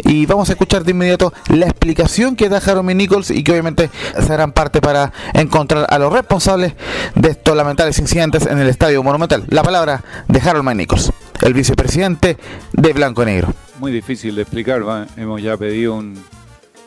Y 0.04 0.26
vamos 0.26 0.50
a 0.50 0.54
escuchar 0.54 0.84
de 0.84 0.92
inmediato 0.92 1.34
la 1.50 1.66
explicación 1.66 2.36
que 2.36 2.50
da 2.50 2.62
Jeremy 2.62 2.94
Nichols 2.94 3.32
y 3.32 3.44
que 3.44 3.52
obviamente 3.52 3.90
serán 4.26 4.52
parte 4.52 4.82
para 4.82 5.12
encontrar 5.34 5.88
a 5.90 6.00
los 6.00 6.12
responsables 6.12 6.74
de 7.16 7.30
estos 7.30 7.56
lamentables 7.56 7.98
incidentes 8.00 8.46
en 8.46 8.60
el 8.60 8.70
Estadio 8.70 9.02
Monumental. 9.04 9.46
La 9.50 9.64
palabra 9.64 10.04
de 10.28 10.40
Harold 10.40 10.76
Nichols, 10.76 11.12
el 11.42 11.54
vicepresidente 11.54 12.38
de 12.74 12.94
Blanco 12.94 13.26
Negro. 13.26 13.54
Muy 13.80 13.92
difícil 13.92 14.36
de 14.36 14.44
explicar, 14.44 14.82
hemos 15.18 15.42
ya 15.42 15.58
pedido 15.58 15.96
una 15.96 16.20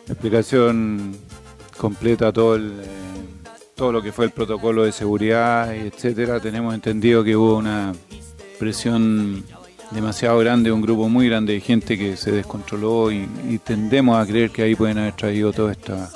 explicación 0.08 1.16
completa 1.76 2.28
a 2.28 2.32
todo 2.32 2.56
el 2.56 2.72
todo 3.78 3.92
lo 3.92 4.02
que 4.02 4.10
fue 4.10 4.24
el 4.24 4.32
protocolo 4.32 4.82
de 4.82 4.90
seguridad, 4.90 5.72
etcétera, 5.72 6.40
tenemos 6.40 6.74
entendido 6.74 7.22
que 7.22 7.36
hubo 7.36 7.56
una 7.56 7.92
presión 8.58 9.44
demasiado 9.92 10.36
grande, 10.40 10.72
un 10.72 10.82
grupo 10.82 11.08
muy 11.08 11.28
grande 11.28 11.52
de 11.52 11.60
gente 11.60 11.96
que 11.96 12.16
se 12.16 12.32
descontroló 12.32 13.12
y, 13.12 13.28
tendemos 13.62 14.18
a 14.18 14.26
creer 14.26 14.50
que 14.50 14.62
ahí 14.62 14.74
pueden 14.74 14.98
haber 14.98 15.12
traído 15.12 15.52
toda 15.52 15.70
esta 15.70 16.10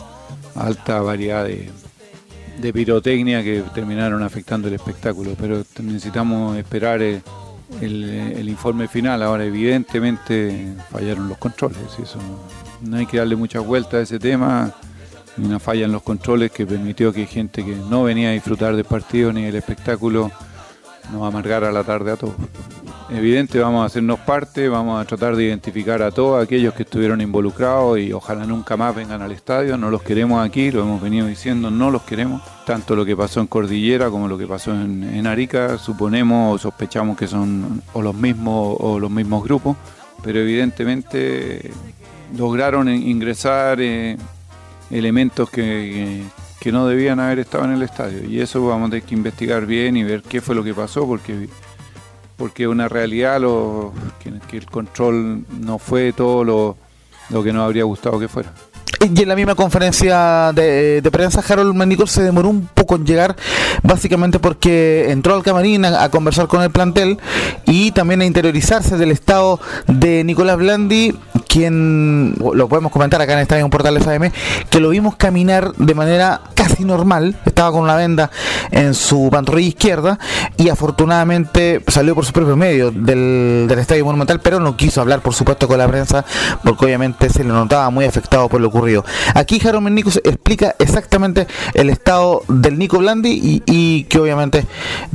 alta 0.56 1.02
variedad 1.02 1.46
de, 1.46 2.72
pirotecnia 2.72 3.44
que 3.44 3.62
terminaron 3.72 4.24
afectando 4.24 4.66
el 4.66 4.74
espectáculo. 4.74 5.36
Pero 5.38 5.62
necesitamos 5.82 6.56
esperar 6.56 7.00
el, 7.00 7.22
el, 7.80 8.48
informe 8.48 8.88
final. 8.88 9.22
Ahora, 9.22 9.44
evidentemente, 9.44 10.74
fallaron 10.90 11.28
los 11.28 11.38
controles. 11.38 11.78
Eso, 12.02 12.18
no 12.80 12.96
hay 12.96 13.06
que 13.06 13.18
darle 13.18 13.36
muchas 13.36 13.64
vueltas 13.64 13.94
a 13.94 14.02
ese 14.02 14.18
tema 14.18 14.74
una 15.38 15.58
falla 15.58 15.86
en 15.86 15.92
los 15.92 16.02
controles 16.02 16.50
que 16.50 16.66
permitió 16.66 17.12
que 17.12 17.26
gente 17.26 17.64
que 17.64 17.74
no 17.74 18.04
venía 18.04 18.30
a 18.30 18.32
disfrutar 18.32 18.76
del 18.76 18.84
partido 18.84 19.32
ni 19.32 19.42
del 19.42 19.56
espectáculo 19.56 20.30
nos 21.10 21.26
amargara 21.26 21.72
la 21.72 21.84
tarde 21.84 22.12
a 22.12 22.16
todos. 22.16 22.34
Evidente, 23.10 23.58
vamos 23.58 23.82
a 23.82 23.86
hacernos 23.86 24.20
parte, 24.20 24.68
vamos 24.68 25.00
a 25.00 25.04
tratar 25.04 25.36
de 25.36 25.44
identificar 25.44 26.00
a 26.00 26.10
todos 26.10 26.42
aquellos 26.42 26.72
que 26.72 26.84
estuvieron 26.84 27.20
involucrados 27.20 27.98
y 27.98 28.12
ojalá 28.12 28.46
nunca 28.46 28.76
más 28.76 28.94
vengan 28.94 29.20
al 29.20 29.32
estadio. 29.32 29.76
No 29.76 29.90
los 29.90 30.02
queremos 30.02 30.44
aquí, 30.44 30.70
lo 30.70 30.80
hemos 30.82 31.02
venido 31.02 31.26
diciendo, 31.26 31.70
no 31.70 31.90
los 31.90 32.02
queremos. 32.02 32.40
Tanto 32.64 32.96
lo 32.96 33.04
que 33.04 33.14
pasó 33.14 33.40
en 33.40 33.48
Cordillera 33.48 34.08
como 34.08 34.28
lo 34.28 34.38
que 34.38 34.46
pasó 34.46 34.72
en, 34.72 35.26
Arica, 35.26 35.76
suponemos 35.76 36.54
o 36.54 36.58
sospechamos 36.58 37.16
que 37.18 37.26
son 37.26 37.82
o 37.92 38.00
los 38.00 38.14
mismos 38.14 38.76
o 38.80 38.98
los 38.98 39.10
mismos 39.10 39.44
grupos, 39.44 39.76
pero 40.22 40.40
evidentemente 40.40 41.70
lograron 42.34 42.88
ingresar. 42.88 43.78
Eh, 43.80 44.16
elementos 44.92 45.50
que, 45.50 46.22
no 46.66 46.86
debían 46.86 47.18
haber 47.18 47.40
estado 47.40 47.64
en 47.64 47.72
el 47.72 47.82
estadio. 47.82 48.24
Y 48.24 48.40
eso 48.40 48.64
vamos 48.64 48.88
a 48.88 48.90
tener 48.90 49.04
que 49.04 49.14
investigar 49.14 49.66
bien 49.66 49.96
y 49.96 50.04
ver 50.04 50.22
qué 50.22 50.40
fue 50.40 50.54
lo 50.54 50.62
que 50.62 50.74
pasó, 50.74 51.06
porque 51.06 51.48
porque 52.36 52.66
una 52.66 52.88
realidad 52.88 53.40
lo, 53.40 53.92
que, 54.20 54.56
el 54.56 54.66
control 54.66 55.44
no 55.60 55.78
fue 55.78 56.12
todo 56.12 56.42
lo, 56.44 56.76
que 57.42 57.52
nos 57.52 57.64
habría 57.64 57.84
gustado 57.84 58.18
que 58.18 58.26
fuera. 58.26 58.52
Y 59.00 59.22
en 59.22 59.28
la 59.28 59.36
misma 59.36 59.54
conferencia 59.54 60.50
de, 60.52 61.08
prensa, 61.12 61.42
Harold 61.46 61.74
Manicol 61.74 62.08
se 62.08 62.22
demoró 62.22 62.48
un 62.48 62.66
poco 62.66 62.81
poco 62.82 62.96
en 62.96 63.06
llegar, 63.06 63.36
básicamente 63.84 64.40
porque 64.40 65.10
entró 65.10 65.34
al 65.34 65.44
camarín 65.44 65.84
a, 65.84 66.08
conversar 66.10 66.48
con 66.48 66.62
el 66.62 66.70
plantel 66.70 67.18
y 67.64 67.92
también 67.92 68.20
a 68.22 68.24
interiorizarse 68.24 68.96
del 68.96 69.12
estado 69.12 69.60
de 69.86 70.24
Nicolás 70.24 70.56
Blandi, 70.56 71.14
quien 71.48 72.34
lo 72.40 72.68
podemos 72.68 72.90
comentar 72.90 73.22
acá 73.22 73.34
en 73.34 73.38
Estadio 73.38 73.70
Portales 73.70 74.06
AM, 74.06 74.32
que 74.68 74.80
lo 74.80 74.88
vimos 74.88 75.14
caminar 75.14 75.72
de 75.74 75.94
manera 75.94 76.40
casi 76.54 76.84
normal, 76.84 77.36
estaba 77.46 77.70
con 77.70 77.82
una 77.82 77.94
venda 77.94 78.30
en 78.72 78.94
su 78.94 79.28
pantorrilla 79.30 79.68
izquierda 79.68 80.18
y 80.56 80.68
afortunadamente 80.68 81.82
salió 81.86 82.16
por 82.16 82.24
su 82.24 82.32
propio 82.32 82.56
medio 82.56 82.90
del, 82.90 83.66
del 83.68 83.78
Estadio 83.78 84.04
Monumental, 84.04 84.40
pero 84.40 84.58
no 84.58 84.76
quiso 84.76 85.00
hablar 85.00 85.20
por 85.20 85.34
supuesto 85.34 85.68
con 85.68 85.78
la 85.78 85.86
prensa 85.86 86.24
porque 86.64 86.86
obviamente 86.86 87.30
se 87.30 87.44
le 87.44 87.50
notaba 87.50 87.90
muy 87.90 88.06
afectado 88.06 88.48
por 88.48 88.60
lo 88.60 88.68
ocurrido. 88.68 89.04
Aquí 89.34 89.60
Jaron 89.60 89.92
Nicos 89.94 90.20
explica 90.24 90.74
exactamente 90.78 91.46
el 91.74 91.90
estado 91.90 92.42
del 92.72 92.78
Nico 92.78 92.98
Blandi 92.98 93.62
y, 93.66 94.04
que 94.04 94.18
obviamente 94.18 94.66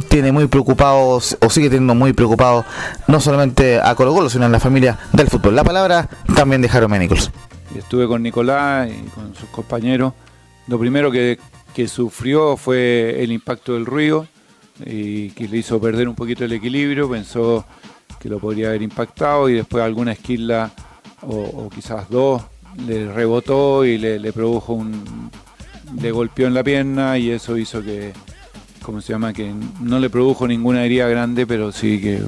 tiene 0.07 0.31
muy 0.31 0.47
preocupados 0.47 1.37
o 1.41 1.49
sigue 1.49 1.69
teniendo 1.69 1.95
muy 1.95 2.13
preocupado 2.13 2.65
no 3.07 3.19
solamente 3.19 3.79
a 3.79 3.95
Colo 3.95 4.13
Colo 4.13 4.29
sino 4.29 4.45
a 4.45 4.49
la 4.49 4.59
familia 4.59 4.97
del 5.13 5.27
fútbol. 5.27 5.55
La 5.55 5.63
palabra 5.63 6.07
también 6.35 6.61
de 6.61 6.69
Jaron 6.69 6.91
Nichols. 6.97 7.31
Estuve 7.75 8.07
con 8.07 8.23
Nicolás 8.23 8.89
y 8.89 9.09
con 9.09 9.35
sus 9.35 9.49
compañeros. 9.49 10.13
Lo 10.67 10.79
primero 10.79 11.11
que, 11.11 11.39
que 11.73 11.87
sufrió 11.87 12.57
fue 12.57 13.23
el 13.23 13.31
impacto 13.31 13.73
del 13.73 13.85
ruido 13.85 14.27
y 14.85 15.31
que 15.31 15.47
le 15.47 15.57
hizo 15.57 15.79
perder 15.81 16.07
un 16.07 16.15
poquito 16.15 16.45
el 16.45 16.53
equilibrio, 16.53 17.09
pensó 17.09 17.65
que 18.19 18.29
lo 18.29 18.39
podría 18.39 18.69
haber 18.69 18.81
impactado 18.81 19.49
y 19.49 19.53
después 19.53 19.83
alguna 19.83 20.11
esquila 20.11 20.71
o, 21.21 21.69
quizás 21.73 22.09
dos 22.09 22.43
le 22.85 23.11
rebotó 23.11 23.85
y 23.85 23.97
le, 23.97 24.31
produjo 24.33 24.73
un 24.73 25.31
le 26.01 26.11
golpeó 26.11 26.47
en 26.47 26.53
la 26.53 26.63
pierna 26.63 27.17
y 27.17 27.31
eso 27.31 27.57
hizo 27.57 27.83
que 27.83 28.13
¿cómo 28.81 29.01
se 29.01 29.13
llama? 29.13 29.33
que 29.33 29.53
no 29.81 29.99
le 29.99 30.09
produjo 30.09 30.47
ninguna 30.47 30.83
herida 30.83 31.07
grande 31.07 31.45
pero 31.45 31.71
sí 31.71 32.01
que 32.01 32.21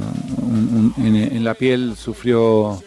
en, 0.97 1.43
la 1.43 1.53
piel 1.53 1.95
sufrió 1.95 2.81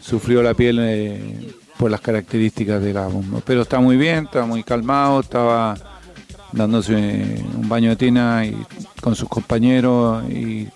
sufrió 0.00 0.42
la 0.42 0.54
piel 0.54 0.78
eh, 0.80 1.48
por 1.78 1.90
las 1.90 2.00
características 2.00 2.82
de 2.82 2.92
la 2.92 3.06
bomba 3.06 3.40
pero 3.44 3.62
está 3.62 3.80
muy 3.80 3.96
bien 3.96 4.24
está 4.24 4.46
muy 4.46 4.62
calmado 4.62 5.20
estaba 5.20 5.76
dándose 6.52 7.44
un 7.54 7.68
baño 7.68 7.90
de 7.90 7.96
tina 7.96 8.46
y, 8.46 8.56
con 9.00 9.14
sus 9.14 9.28
compañeros 9.28 10.24
y 10.30 10.68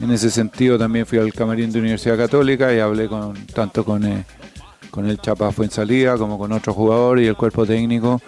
en 0.00 0.10
ese 0.12 0.30
sentido 0.30 0.78
también 0.78 1.06
fui 1.06 1.18
al 1.18 1.32
camarín 1.32 1.72
de 1.72 1.80
Universidad 1.80 2.16
Católica 2.16 2.72
y 2.72 2.78
hablé 2.78 3.08
con 3.08 3.34
tanto 3.46 3.84
con, 3.84 4.06
eh, 4.06 4.24
con 4.90 5.08
el 5.08 5.18
Chapa 5.18 5.50
Fuensalida 5.50 6.16
como 6.16 6.38
con 6.38 6.52
otro 6.52 6.72
jugador 6.72 7.20
y 7.20 7.26
el 7.26 7.36
cuerpo 7.36 7.66
técnico 7.66 8.20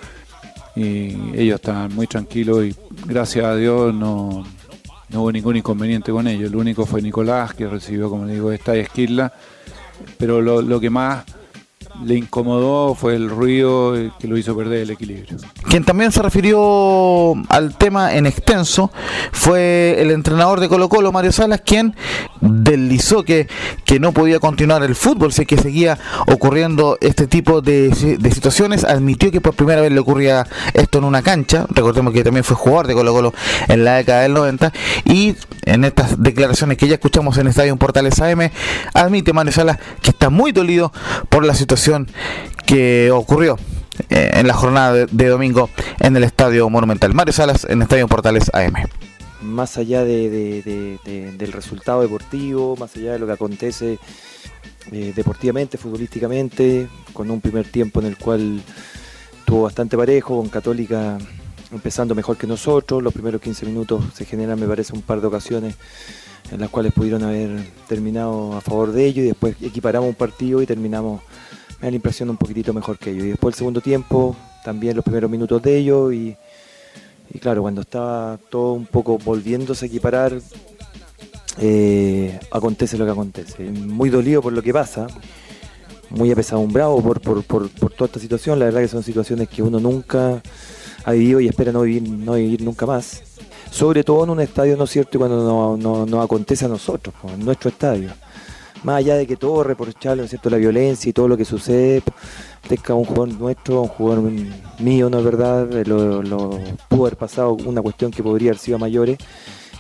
y 0.81 1.33
ellos 1.35 1.57
estaban 1.57 1.95
muy 1.95 2.07
tranquilos 2.07 2.65
y 2.65 2.75
gracias 3.07 3.45
a 3.45 3.55
Dios 3.55 3.95
no, 3.95 4.45
hubo 5.13 5.33
ningún 5.33 5.57
inconveniente 5.57 6.11
con 6.11 6.27
ellos. 6.27 6.51
El 6.51 6.57
único 6.57 6.87
fue 6.87 7.03
Nicolás 7.03 7.55
que 7.55 7.67
recibió, 7.67 8.09
como 8.09 8.27
digo, 8.27 8.51
esta 8.51 8.75
esquila, 8.75 9.33
pero 10.19 10.41
lo, 10.41 10.63
lo 10.63 10.81
que 10.81 10.91
más 10.91 11.25
le 12.05 12.15
incomodó 12.15 12.95
fue 12.95 13.15
el 13.15 13.29
ruido 13.29 13.95
que 14.19 14.27
lo 14.27 14.39
hizo 14.39 14.57
perder 14.57 14.83
el 14.83 14.91
equilibrio. 14.91 15.37
Quien 15.69 15.85
también 15.85 16.13
se 16.13 16.23
refirió 16.23 17.35
al 17.49 17.77
tema 17.77 18.15
en 18.15 18.27
extenso 18.27 18.91
fue 19.33 19.97
el 19.99 20.11
entrenador 20.11 20.61
de 20.61 20.69
Colo 20.69 20.89
Colo, 20.89 21.13
Mario 21.13 21.33
Salas, 21.33 21.61
quien 21.61 21.95
deslizó 22.41 23.23
que, 23.25 23.49
que 23.85 24.01
no 24.01 24.13
podía 24.13 24.39
continuar 24.39 24.83
el 24.83 24.95
fútbol, 24.95 25.33
sé 25.33 25.47
que 25.47 25.57
seguía 25.57 25.99
ocurriendo 26.27 26.99
este 27.01 27.27
tipo 27.27 27.61
de, 27.61 27.95
situaciones, 28.33 28.85
admitió 28.85 29.31
que 29.31 29.41
por 29.41 29.55
primera 29.55 29.81
vez 29.81 29.93
le 29.93 30.01
ocurría 30.01 30.47
esto 30.75 30.99
en 30.99 31.05
una 31.05 31.23
cancha, 31.23 31.67
recordemos 31.71 32.13
que 32.13 32.25
también 32.25 32.45
fue 32.45 32.57
jugador 32.57 32.87
de 32.87 32.95
Colo 32.95 33.13
Colo 33.13 33.35
en 33.69 33.85
la 33.85 33.97
década 33.97 34.23
del 34.23 34.35
90, 34.35 34.73
y 35.05 35.37
en 35.67 35.85
estas 35.85 36.23
declaraciones 36.23 36.79
que 36.79 36.89
ya 36.89 36.95
escuchamos 36.95 37.37
en 37.39 37.47
Estadio 37.47 37.77
Portales 37.77 38.21
AM, 38.21 38.51
admite 38.95 39.33
Mario 39.33 39.53
Salas 39.53 39.79
que 40.03 40.11
está 40.11 40.31
muy 40.31 40.53
dolido 40.53 40.93
por 41.29 41.45
la 41.45 41.55
situación 41.55 42.09
que 42.67 43.11
ocurrió 43.11 43.59
eh, 44.09 44.31
en 44.35 44.47
la 44.47 44.55
jornada 44.55 44.93
de, 44.93 45.29
domingo 45.29 45.69
en 45.99 46.17
el 46.17 46.25
Estadio 46.25 46.69
Monumental. 46.71 47.15
Mario 47.15 47.33
Salas 47.33 47.67
en 47.69 47.83
Estadio 47.83 48.09
Portales 48.09 48.51
AM. 48.55 48.75
Más 49.43 49.79
allá 49.79 50.05
del 50.05 51.53
resultado 51.53 52.03
deportivo, 52.03 52.77
más 52.77 52.95
allá 52.97 53.13
de 53.13 53.19
lo 53.19 53.27
que 53.27 53.33
acontece 53.33 53.99
eh, 54.93 55.13
deportivamente, 55.15 55.79
futbolísticamente, 55.79 56.89
con 57.13 57.31
un 57.31 57.41
primer 57.41 57.71
tiempo 57.71 58.01
en 58.01 58.07
el 58.07 58.19
cual 58.19 58.61
tuvo 59.45 59.63
bastante 59.63 59.97
parejo, 59.97 60.37
con 60.37 60.49
Católica 60.49 61.19
empezando 61.73 62.15
mejor 62.15 62.37
que 62.37 62.47
nosotros, 62.47 63.03
los 63.03 63.13
primeros 63.13 63.41
15 63.41 63.67
minutos 63.67 64.05
se 64.15 64.25
generan, 64.25 64.59
me 64.59 64.67
parece, 64.67 64.93
un 64.93 65.03
par 65.03 65.21
de 65.21 65.29
ocasiones 65.29 65.77
en 66.51 66.61
las 66.61 66.69
cuales 66.69 66.93
pudieron 66.93 67.23
haber 67.23 67.65
terminado 67.89 68.55
a 68.55 68.61
favor 68.61 68.93
de 68.93 69.07
ellos 69.07 69.25
y 69.25 69.29
después 69.29 69.57
equiparamos 69.63 70.09
un 70.09 70.17
partido 70.17 70.61
y 70.61 70.67
terminamos 70.67 71.23
me 71.81 71.87
da 71.87 71.91
la 71.91 71.97
impresión 71.97 72.29
un 72.29 72.37
poquitito 72.37 72.75
mejor 72.75 72.99
que 72.99 73.11
ellos. 73.11 73.25
Y 73.25 73.29
después 73.31 73.55
el 73.55 73.59
segundo 73.59 73.81
tiempo, 73.81 74.37
también 74.65 74.97
los 74.97 75.05
primeros 75.05 75.31
minutos 75.31 75.63
de 75.63 75.79
ellos 75.79 76.13
y, 76.13 76.37
claro, 77.39 77.63
cuando 77.63 77.83
estaba 77.83 78.39
todo 78.51 78.73
un 78.73 78.87
poco 78.87 79.19
volviéndose 79.19 79.85
a 79.85 79.89
equiparar, 79.89 80.41
eh, 81.59 82.39
acontece 82.51 82.99
lo 82.99 83.05
que 83.05 83.11
acontece. 83.13 83.65
Muy 83.65 84.11
dolido 84.11 84.43
por 84.43 84.53
lo 84.53 84.63
que 84.63 84.73
pasa, 84.73 85.07
muy 86.11 86.31
apesadumbrado 86.33 87.01
por, 87.01 87.21
por, 87.21 87.43
por, 87.45 87.69
por, 87.69 87.93
toda 87.93 88.07
esta 88.07 88.21
situación. 88.21 88.59
La 88.59 88.67
verdad 88.67 88.81
que 88.81 88.89
son 88.89 89.03
situaciones 89.03 89.49
que 89.49 89.63
uno 89.63 89.79
nunca 89.79 90.43
ha 91.05 91.13
vivido 91.13 91.41
y 91.41 91.49
espera 91.49 91.73
no 91.73 91.83
vivir, 91.83 92.09
no 92.09 92.35
vivir 92.35 92.63
nunca 92.63 92.87
más. 92.87 93.23
Sobre 93.71 94.03
todo 94.03 94.25
en 94.25 94.31
un 94.31 94.41
estadio, 94.41 94.77
¿no 94.77 94.85
es 94.85 94.91
cierto? 94.91 95.17
Y 95.17 95.19
cuando 95.19 95.77
nos 95.77 96.09
no, 96.09 96.23
acontece 96.23 96.65
a 96.65 96.69
nosotros, 96.69 97.15
en 97.33 97.45
nuestro 97.45 97.71
estadio 97.71 98.11
más 98.83 98.97
allá 98.97 99.17
de 99.17 99.27
que 99.27 99.37
todo 99.37 99.63
reprochable, 99.63 100.23
¿no 100.23 100.29
cierto?, 100.29 100.51
la 100.51 100.57
violencia 100.57 101.09
y 101.09 101.13
todo 101.13 101.29
lo 101.29 101.37
que 101.37 101.45
sucede, 101.45 102.03
tenga 102.69 102.95
un 102.95 103.05
jugador 103.05 103.29
nuestro, 103.39 103.83
un 103.83 103.89
jugador 103.89 104.33
mío, 104.79 105.11
¿no 105.11 105.19
es 105.19 105.25
verdad? 105.25 105.73
Eh, 105.77 105.85
lo, 105.85 106.59
pudo 106.89 107.07
haber 107.07 107.17
pasado 107.17 107.53
una 107.53 107.83
cuestión 107.83 108.11
que 108.11 108.23
podría 108.23 108.51
haber 108.51 108.59
sido 108.59 108.79
mayores 108.79 109.19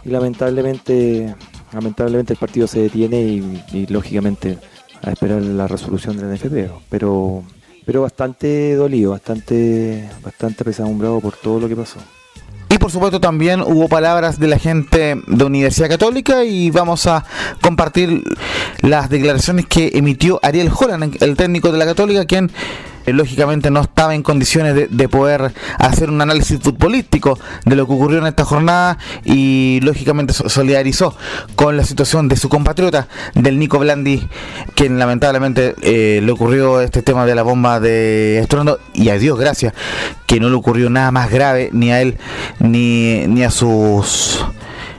y 0.04 0.10
lamentablemente, 0.10 1.34
lamentablemente 1.72 2.32
el 2.32 2.38
partido 2.38 2.66
se 2.66 2.80
detiene 2.80 3.20
y, 3.72 3.86
lógicamente 3.88 4.58
a 5.02 5.12
esperar 5.12 5.40
la 5.40 5.66
resolución 5.66 6.16
del 6.16 6.34
NFP, 6.34 6.70
pero 6.90 7.42
pero 7.86 8.02
bastante 8.02 8.74
dolido, 8.74 9.12
bastante 9.12 10.08
bastante 10.22 10.62
pesadumbrado 10.62 11.20
por 11.20 11.34
todo 11.36 11.58
lo 11.58 11.68
que 11.68 11.74
pasó. 11.74 11.98
Por 12.90 12.94
supuesto 12.94 13.20
también 13.20 13.60
hubo 13.60 13.88
palabras 13.88 14.40
de 14.40 14.48
la 14.48 14.58
gente 14.58 15.22
de 15.24 15.44
Universidad 15.44 15.88
Católica 15.88 16.42
y 16.42 16.72
vamos 16.72 17.06
a 17.06 17.24
compartir 17.60 18.24
las 18.80 19.08
declaraciones 19.08 19.66
que 19.66 19.92
emitió 19.94 20.40
Ariel 20.42 20.72
Holland, 20.76 21.22
el 21.22 21.36
técnico 21.36 21.70
de 21.70 21.78
la 21.78 21.84
Católica, 21.84 22.24
quien 22.24 22.50
eh, 23.10 23.12
lógicamente 23.12 23.70
no 23.70 23.80
estaba 23.80 24.14
en 24.14 24.22
condiciones 24.22 24.74
de, 24.90 25.08
poder 25.08 25.52
hacer 25.78 26.10
un 26.10 26.20
análisis 26.20 26.60
futbolístico 26.60 27.38
de 27.64 27.76
lo 27.76 27.86
que 27.86 27.92
ocurrió 27.92 28.18
en 28.18 28.26
esta 28.26 28.44
jornada 28.44 28.98
y 29.24 29.80
lógicamente 29.82 30.32
solidarizó 30.32 31.16
con 31.56 31.76
la 31.76 31.84
situación 31.84 32.28
de 32.28 32.36
su 32.36 32.48
compatriota, 32.48 33.08
del 33.34 33.58
Nico 33.58 33.78
Blandi, 33.78 34.28
quien 34.74 34.98
lamentablemente 34.98 35.74
eh, 35.82 36.20
le 36.22 36.32
ocurrió 36.32 36.80
este 36.80 37.02
tema 37.02 37.26
de 37.26 37.34
la 37.34 37.42
bomba 37.42 37.80
de 37.80 38.38
estruendo 38.38 38.78
y 38.94 39.08
a 39.08 39.18
Dios 39.18 39.38
gracias 39.38 39.74
que 40.26 40.38
no 40.38 40.48
le 40.48 40.54
ocurrió 40.54 40.90
nada 40.90 41.10
más 41.10 41.30
grave 41.30 41.70
ni 41.72 41.90
a 41.90 42.00
él 42.00 42.18
ni, 42.60 43.26
ni 43.26 43.42
a 43.42 43.50
sus 43.50 44.44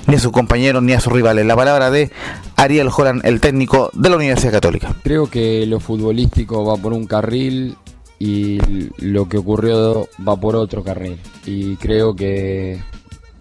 ni 0.07 0.15
a 0.15 0.19
sus 0.19 0.31
compañeros 0.31 0.83
ni 0.83 0.93
a 0.93 0.99
sus 0.99 1.13
rivales. 1.13 1.45
La 1.45 1.55
palabra 1.55 1.89
de 1.89 2.11
Ariel 2.57 2.89
Joran, 2.89 3.21
el 3.23 3.39
técnico 3.39 3.89
de 3.93 4.09
la 4.09 4.17
Universidad 4.17 4.51
Católica. 4.51 4.93
Creo 5.03 5.27
que 5.27 5.65
lo 5.65 5.79
futbolístico 5.79 6.65
va 6.65 6.77
por 6.77 6.93
un 6.93 7.07
carril 7.07 7.75
y 8.23 8.59
lo 8.99 9.27
que 9.27 9.39
ocurrió 9.39 10.07
va 10.27 10.35
por 10.35 10.55
otro 10.55 10.83
carril. 10.83 11.17
Y 11.43 11.75
creo 11.77 12.15
que 12.15 12.79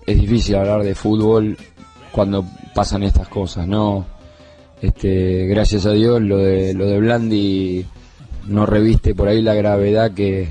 es 0.06 0.18
difícil 0.18 0.54
hablar 0.54 0.82
de 0.82 0.94
fútbol 0.94 1.54
cuando 2.10 2.46
pasan 2.74 3.02
estas 3.02 3.28
cosas, 3.28 3.68
¿no? 3.68 4.06
Este, 4.80 5.46
gracias 5.48 5.84
a 5.84 5.92
Dios 5.92 6.22
lo 6.22 6.38
de 6.38 6.72
lo 6.72 6.86
de 6.86 6.98
Blandi 6.98 7.84
no 8.48 8.64
reviste 8.64 9.14
por 9.14 9.28
ahí 9.28 9.42
la 9.42 9.52
gravedad 9.52 10.12
que, 10.12 10.48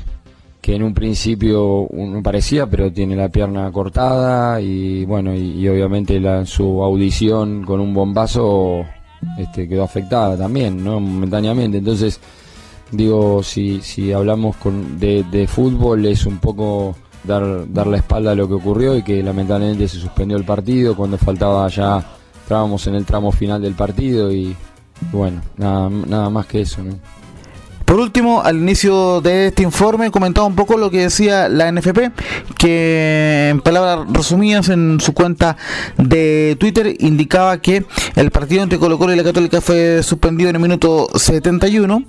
que 0.61 0.75
en 0.75 0.83
un 0.83 0.93
principio 0.93 1.87
uno 1.89 2.21
parecía, 2.21 2.67
pero 2.67 2.93
tiene 2.93 3.15
la 3.15 3.29
pierna 3.29 3.71
cortada 3.71 4.61
y 4.61 5.05
bueno, 5.05 5.33
y, 5.33 5.67
obviamente 5.67 6.19
la, 6.19 6.45
su 6.45 6.83
audición 6.83 7.63
con 7.63 7.79
un 7.79 7.95
bombazo 7.95 8.85
este, 9.39 9.67
quedó 9.67 9.85
afectada 9.85 10.37
también, 10.37 10.83
¿no? 10.83 10.99
Momentáneamente. 10.99 11.79
Entonces, 11.79 12.19
Digo, 12.91 13.43
si, 13.43 13.82
si 13.82 14.12
hablamos 14.12 14.56
con, 14.58 14.99
de, 14.99 15.47
fútbol 15.47 16.06
es 16.06 16.25
un 16.25 16.39
poco 16.39 16.95
dar, 17.23 17.71
dar 17.71 17.88
la 17.88 17.97
espalda 17.97 18.32
a 18.32 18.36
lo 18.36 18.47
que 18.47 18.56
ocurrió 18.56 18.95
y 18.95 19.04
que 19.04 19.21
lamentablemente 19.21 19.88
se 19.88 19.99
suspendió 19.99 20.38
el 20.38 20.43
partido 20.43 20.95
cuando 20.95 21.17
faltaba 21.17 21.67
ya, 21.67 22.04
estábamos 22.41 22.88
en 22.88 22.95
el 22.95 23.06
tramo 23.06 23.32
final 23.32 23.62
del 23.62 23.75
partido 23.75 24.32
y 24.32 24.56
bueno, 25.12 25.41
nada, 25.58 25.89
nada 25.89 26.30
más 26.30 26.45
que 26.47 26.62
eso. 26.62 26.82
Por 27.89 27.99
último, 27.99 28.43
al 28.43 28.58
inicio 28.58 29.19
de 29.19 29.47
este 29.47 29.63
informe 29.63 30.12
comentaba 30.12 30.45
un 30.45 30.54
poco 30.54 30.78
lo 30.78 30.91
que 30.91 30.99
decía 30.99 31.49
la 31.49 31.71
NFP, 31.71 32.12
que 32.56 33.49
en 33.49 33.62
palabras 33.62 34.06
resumidas 34.13 34.69
en 34.69 34.99
su 34.99 35.15
cuenta 35.15 35.58
de 35.97 36.56
Twitter 36.60 36.95
indicaba 36.99 37.58
que 37.58 37.88
el 38.15 38.30
partido 38.30 38.62
entre 38.62 38.78
Colo 38.78 38.99
Colo 38.99 39.13
y 39.13 39.15
la 39.15 39.23
Católica 39.23 39.60
fue 39.60 40.04
suspendido 40.04 40.52
en 40.52 40.58
el 40.58 40.62
minuto 40.62 41.10
71 41.15 42.04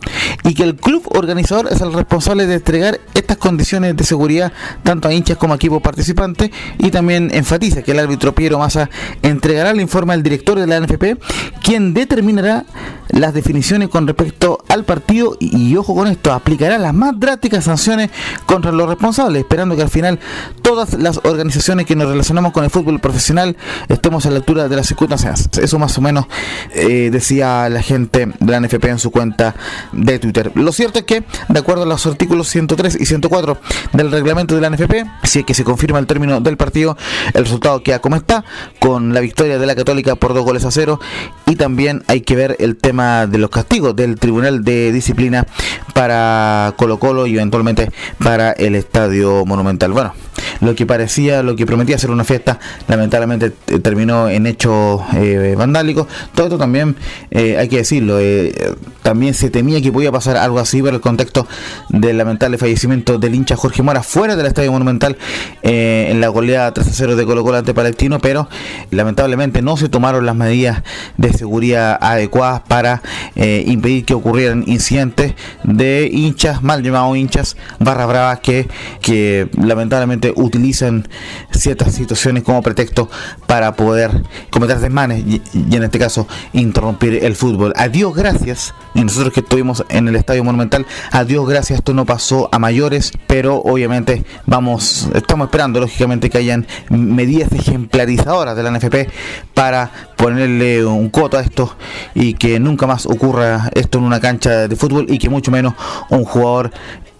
y 0.44 0.52
que 0.52 0.64
el 0.64 0.76
club 0.76 1.02
organizador 1.14 1.68
es 1.72 1.80
el 1.80 1.94
responsable 1.94 2.46
de 2.46 2.56
entregar 2.56 3.00
estas 3.14 3.38
condiciones 3.38 3.96
de 3.96 4.04
seguridad 4.04 4.52
tanto 4.82 5.08
a 5.08 5.14
hinchas 5.14 5.38
como 5.38 5.54
a 5.54 5.56
equipos 5.56 5.80
participantes 5.80 6.50
y 6.76 6.90
también 6.90 7.30
enfatiza 7.32 7.80
que 7.80 7.92
el 7.92 8.00
árbitro 8.00 8.34
Piero 8.34 8.58
Massa 8.58 8.90
entregará 9.22 9.70
el 9.70 9.80
informe 9.80 10.12
al 10.12 10.22
director 10.22 10.60
de 10.60 10.66
la 10.66 10.78
NFP, 10.78 11.18
quien 11.62 11.94
determinará 11.94 12.66
las 13.12 13.34
definiciones 13.34 13.88
con 13.88 14.06
respecto 14.06 14.58
al 14.68 14.84
partido 14.84 15.36
y, 15.40 15.76
ojo 15.76 15.94
con 15.94 16.08
esto, 16.08 16.32
aplicará 16.32 16.78
las 16.78 16.94
más 16.94 17.18
drásticas 17.18 17.64
sanciones 17.64 18.10
contra 18.46 18.72
los 18.72 18.88
responsables, 18.88 19.42
esperando 19.42 19.76
que 19.76 19.82
al 19.82 19.90
final 19.90 20.18
todas 20.62 20.94
las 20.94 21.18
organizaciones 21.24 21.86
que 21.86 21.96
nos 21.96 22.08
relacionamos 22.08 22.52
con 22.52 22.64
el 22.64 22.70
fútbol 22.70 23.00
profesional 23.00 23.56
estemos 23.88 24.26
a 24.26 24.30
la 24.30 24.36
altura 24.36 24.68
de 24.68 24.76
las 24.76 24.86
circunstancias. 24.86 25.48
Eso 25.60 25.78
más 25.78 25.96
o 25.98 26.00
menos 26.00 26.26
eh, 26.74 27.10
decía 27.12 27.68
la 27.68 27.82
gente 27.82 28.26
de 28.38 28.52
la 28.52 28.60
NFP 28.60 28.84
en 28.84 28.98
su 28.98 29.10
cuenta 29.10 29.54
de 29.92 30.18
Twitter. 30.18 30.52
Lo 30.54 30.72
cierto 30.72 31.00
es 31.00 31.04
que, 31.04 31.24
de 31.48 31.58
acuerdo 31.58 31.82
a 31.82 31.86
los 31.86 32.06
artículos 32.06 32.48
103 32.48 32.98
y 33.00 33.06
104 33.06 33.58
del 33.92 34.10
reglamento 34.10 34.54
de 34.54 34.60
la 34.60 34.70
NFP, 34.70 35.06
si 35.24 35.40
es 35.40 35.44
que 35.44 35.54
se 35.54 35.64
confirma 35.64 35.98
el 35.98 36.06
término 36.06 36.40
del 36.40 36.56
partido, 36.56 36.96
el 37.34 37.44
resultado 37.44 37.82
queda 37.82 38.00
como 38.00 38.16
está, 38.16 38.44
con 38.78 39.14
la 39.14 39.20
victoria 39.20 39.58
de 39.58 39.66
la 39.66 39.74
Católica 39.74 40.14
por 40.14 40.34
dos 40.34 40.44
goles 40.44 40.64
a 40.64 40.70
cero, 40.70 41.00
y 41.46 41.56
también 41.56 42.02
hay 42.06 42.20
que 42.20 42.36
ver 42.36 42.56
el 42.60 42.76
tema 42.76 42.99
de 43.00 43.38
los 43.38 43.50
castigos 43.50 43.96
del 43.96 44.18
Tribunal 44.18 44.62
de 44.62 44.92
Disciplina 44.92 45.46
para 45.94 46.74
Colo 46.76 46.98
Colo 46.98 47.26
y 47.26 47.34
eventualmente 47.34 47.90
para 48.22 48.52
el 48.52 48.74
Estadio 48.74 49.46
Monumental. 49.46 49.92
Bueno, 49.92 50.12
lo 50.60 50.74
que 50.74 50.86
parecía, 50.86 51.42
lo 51.42 51.56
que 51.56 51.66
prometía 51.66 51.98
ser 51.98 52.10
una 52.10 52.24
fiesta, 52.24 52.58
lamentablemente 52.88 53.50
terminó 53.82 54.28
en 54.28 54.46
hechos 54.46 55.00
eh, 55.14 55.54
vandálicos. 55.56 56.06
Todo 56.34 56.46
esto 56.46 56.58
también, 56.58 56.96
eh, 57.30 57.56
hay 57.58 57.68
que 57.68 57.78
decirlo, 57.78 58.18
eh, 58.20 58.74
también 59.02 59.34
se 59.34 59.50
temía 59.50 59.80
que 59.80 59.92
podía 59.92 60.12
pasar 60.12 60.36
algo 60.36 60.58
así 60.58 60.82
por 60.82 60.94
el 60.94 61.00
contexto 61.00 61.46
del 61.88 62.18
lamentable 62.18 62.58
fallecimiento 62.58 63.18
del 63.18 63.34
hincha 63.34 63.56
Jorge 63.56 63.82
Mora 63.82 64.02
fuera 64.02 64.36
del 64.36 64.46
Estadio 64.46 64.72
Monumental 64.72 65.16
en 65.62 66.20
la 66.20 66.28
goleada 66.28 66.72
3 66.72 66.86
0 66.90 67.16
de 67.16 67.24
Colo 67.24 67.42
Colo 67.42 67.58
ante 67.58 67.74
Palestino, 67.74 68.18
pero 68.18 68.48
lamentablemente 68.90 69.62
no 69.62 69.76
se 69.76 69.88
tomaron 69.88 70.26
las 70.26 70.36
medidas 70.36 70.82
de 71.16 71.32
seguridad 71.32 71.98
adecuadas 72.00 72.62
para 72.68 73.02
impedir 73.36 74.04
que 74.04 74.14
ocurrieran 74.14 74.64
incidentes 74.66 75.34
de 75.64 76.08
hinchas, 76.12 76.62
mal 76.62 76.82
llamados 76.82 77.16
hinchas, 77.16 77.56
barra 77.78 78.06
bravas 78.06 78.40
que 78.40 79.48
lamentablemente 79.56 80.32
utilizan 80.40 81.08
ciertas 81.50 81.94
situaciones 81.94 82.42
como 82.42 82.62
pretexto 82.62 83.08
para 83.46 83.74
poder 83.74 84.22
cometer 84.50 84.78
desmanes 84.78 85.24
y, 85.26 85.42
en 85.74 85.82
este 85.82 85.98
caso 85.98 86.26
interrumpir 86.52 87.24
el 87.24 87.36
fútbol. 87.36 87.72
A 87.76 87.88
Dios 87.88 88.14
gracias, 88.14 88.74
y 88.94 89.04
nosotros 89.04 89.32
que 89.32 89.40
estuvimos 89.40 89.84
en 89.88 90.08
el 90.08 90.16
Estadio 90.16 90.44
Monumental, 90.44 90.86
a 91.12 91.24
Dios 91.24 91.48
gracias 91.48 91.80
esto 91.80 91.94
no 91.94 92.04
pasó 92.04 92.48
a 92.52 92.58
mayores, 92.58 93.12
pero 93.26 93.56
obviamente 93.56 94.24
vamos, 94.46 95.08
estamos 95.14 95.46
esperando 95.46 95.80
lógicamente 95.80 96.30
que 96.30 96.38
hayan 96.38 96.66
medidas 96.88 97.52
ejemplarizadoras 97.52 98.56
de 98.56 98.62
la 98.62 98.70
NFP 98.70 99.10
para 99.54 99.90
ponerle 100.16 100.84
un 100.84 101.10
coto 101.10 101.38
a 101.38 101.40
esto 101.40 101.76
y 102.14 102.34
que 102.34 102.60
nunca 102.60 102.86
más 102.86 103.06
ocurra 103.06 103.70
esto 103.74 103.98
en 103.98 104.04
una 104.04 104.20
cancha 104.20 104.68
de 104.68 104.76
fútbol 104.76 105.06
y 105.08 105.18
que 105.18 105.28
mucho 105.28 105.50
menos 105.50 105.74
un 106.10 106.24
jugador 106.24 106.70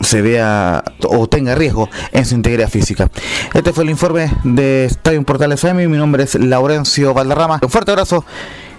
se 0.01 0.23
vea 0.23 0.83
o 1.09 1.27
tenga 1.29 1.55
riesgo 1.55 1.89
en 2.13 2.25
su 2.25 2.35
integridad 2.35 2.69
física. 2.69 3.11
Este 3.55 3.73
fue 3.73 3.85
el 3.85 3.91
informe 3.91 4.31
de 4.45 4.87
Estadio 4.87 5.23
Portal 5.23 5.53
FM. 5.53 5.87
Mi 5.89 5.97
nombre 5.97 6.25
es 6.25 6.35
Laurencio 6.35 7.15
Valderrama. 7.15 7.61
Un 7.63 7.71
fuerte 7.71 7.91
abrazo 7.93 8.25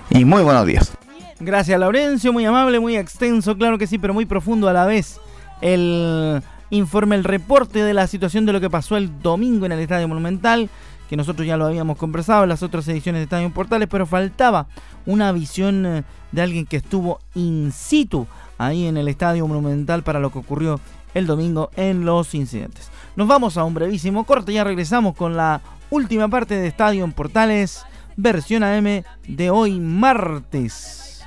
y 0.09 0.25
muy 0.25 0.41
buenos 0.43 0.65
días. 0.65 0.91
Gracias, 1.39 1.79
Laurencio. 1.79 2.33
Muy 2.33 2.45
amable, 2.45 2.79
muy 2.79 2.97
extenso, 2.97 3.57
claro 3.57 3.77
que 3.77 3.87
sí, 3.87 3.97
pero 3.97 4.13
muy 4.13 4.25
profundo 4.25 4.67
a 4.67 4.73
la 4.73 4.85
vez. 4.85 5.19
El 5.61 6.41
informe, 6.69 7.15
el 7.15 7.23
reporte 7.23 7.83
de 7.83 7.93
la 7.93 8.07
situación 8.07 8.45
de 8.45 8.53
lo 8.53 8.61
que 8.61 8.69
pasó 8.69 8.97
el 8.97 9.21
domingo 9.21 9.65
en 9.65 9.71
el 9.71 9.79
Estadio 9.79 10.07
Monumental, 10.07 10.69
que 11.09 11.17
nosotros 11.17 11.45
ya 11.45 11.57
lo 11.57 11.65
habíamos 11.65 11.97
conversado 11.97 12.43
en 12.43 12.49
las 12.49 12.63
otras 12.63 12.87
ediciones 12.87 13.19
de 13.19 13.23
Estadio 13.23 13.49
Portales, 13.51 13.87
pero 13.89 14.05
faltaba 14.05 14.67
una 15.05 15.31
visión 15.31 15.85
eh, 15.85 16.03
de 16.31 16.41
alguien 16.41 16.65
que 16.65 16.77
estuvo 16.77 17.19
in 17.35 17.71
situ 17.71 18.27
ahí 18.57 18.85
en 18.85 18.97
el 18.97 19.07
Estadio 19.07 19.47
Monumental 19.47 20.03
para 20.03 20.19
lo 20.19 20.31
que 20.31 20.39
ocurrió 20.39 20.79
el 21.13 21.27
domingo 21.27 21.69
en 21.75 22.05
los 22.05 22.33
incidentes. 22.33 22.89
Nos 23.15 23.27
vamos 23.27 23.57
a 23.57 23.63
un 23.63 23.73
brevísimo 23.73 24.23
corte, 24.23 24.53
ya 24.53 24.63
regresamos 24.63 25.15
con 25.15 25.35
la 25.35 25.61
última 25.89 26.27
parte 26.27 26.55
de 26.55 26.67
Estadio 26.67 27.03
en 27.03 27.11
Portales, 27.11 27.83
versión 28.15 28.63
AM 28.63 29.03
de 29.27 29.49
hoy 29.49 29.79
martes. 29.79 31.23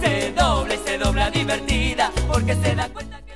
Se 0.00 0.32
doble, 0.32 0.78
se 0.84 0.98
dobla 0.98 1.30
divertida, 1.30 2.12
porque 2.28 2.54
se 2.54 2.74
da 2.74 2.88
cuenta 2.88 3.20
que 3.22 3.30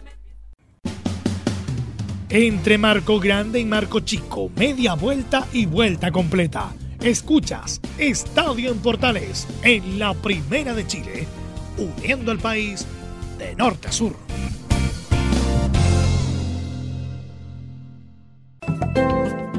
Entre 2.47 2.79
Marco 2.79 3.19
Grande 3.21 3.61
y 3.61 3.65
Marco 3.65 4.01
Chico, 4.01 4.51
media 4.57 4.95
vuelta 4.95 5.47
y 5.53 5.67
vuelta 5.67 6.11
completa. 6.11 6.73
Escuchas 7.01 7.81
Estadio 7.99 8.71
en 8.71 8.79
Portales 8.79 9.47
en 9.63 9.99
la 9.99 10.15
Primera 10.15 10.73
de 10.75 10.87
Chile, 10.87 11.27
uniendo 11.77 12.31
al 12.31 12.39
país 12.39 12.87
de 13.39 13.55
norte 13.57 13.89
a 13.89 13.93
sur. 13.93 14.17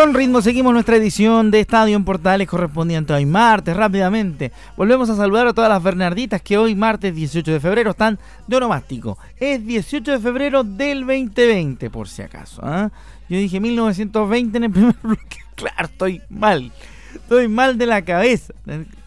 Con 0.00 0.14
ritmo 0.14 0.40
seguimos 0.40 0.72
nuestra 0.72 0.96
edición 0.96 1.50
de 1.50 1.60
Estadio 1.60 1.94
en 1.94 2.06
Portales 2.06 2.48
correspondiente 2.48 3.12
hoy 3.12 3.26
martes. 3.26 3.76
Rápidamente, 3.76 4.50
volvemos 4.74 5.10
a 5.10 5.14
saludar 5.14 5.46
a 5.46 5.52
todas 5.52 5.68
las 5.68 5.82
Bernarditas 5.82 6.40
que 6.40 6.56
hoy 6.56 6.74
martes 6.74 7.14
18 7.14 7.52
de 7.52 7.60
febrero 7.60 7.90
están 7.90 8.18
de 8.46 8.56
onomástico. 8.56 9.18
Es 9.36 9.62
18 9.66 10.12
de 10.12 10.18
febrero 10.18 10.64
del 10.64 11.00
2020, 11.00 11.90
por 11.90 12.08
si 12.08 12.22
acaso. 12.22 12.62
¿ah? 12.64 12.90
Yo 13.28 13.36
dije 13.36 13.60
1920 13.60 14.56
en 14.56 14.64
el 14.64 14.70
primer 14.70 14.96
bloque. 15.02 15.36
Claro, 15.54 15.84
estoy 15.84 16.22
mal. 16.30 16.72
Estoy 17.14 17.48
mal 17.48 17.76
de 17.76 17.84
la 17.84 18.00
cabeza. 18.00 18.54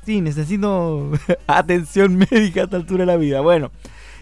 Sí, 0.06 0.22
necesito 0.22 1.10
atención 1.48 2.18
médica 2.18 2.62
a 2.62 2.64
esta 2.66 2.78
altura 2.78 3.00
de 3.00 3.08
la 3.08 3.18
vida. 3.18 3.42
Bueno, 3.42 3.72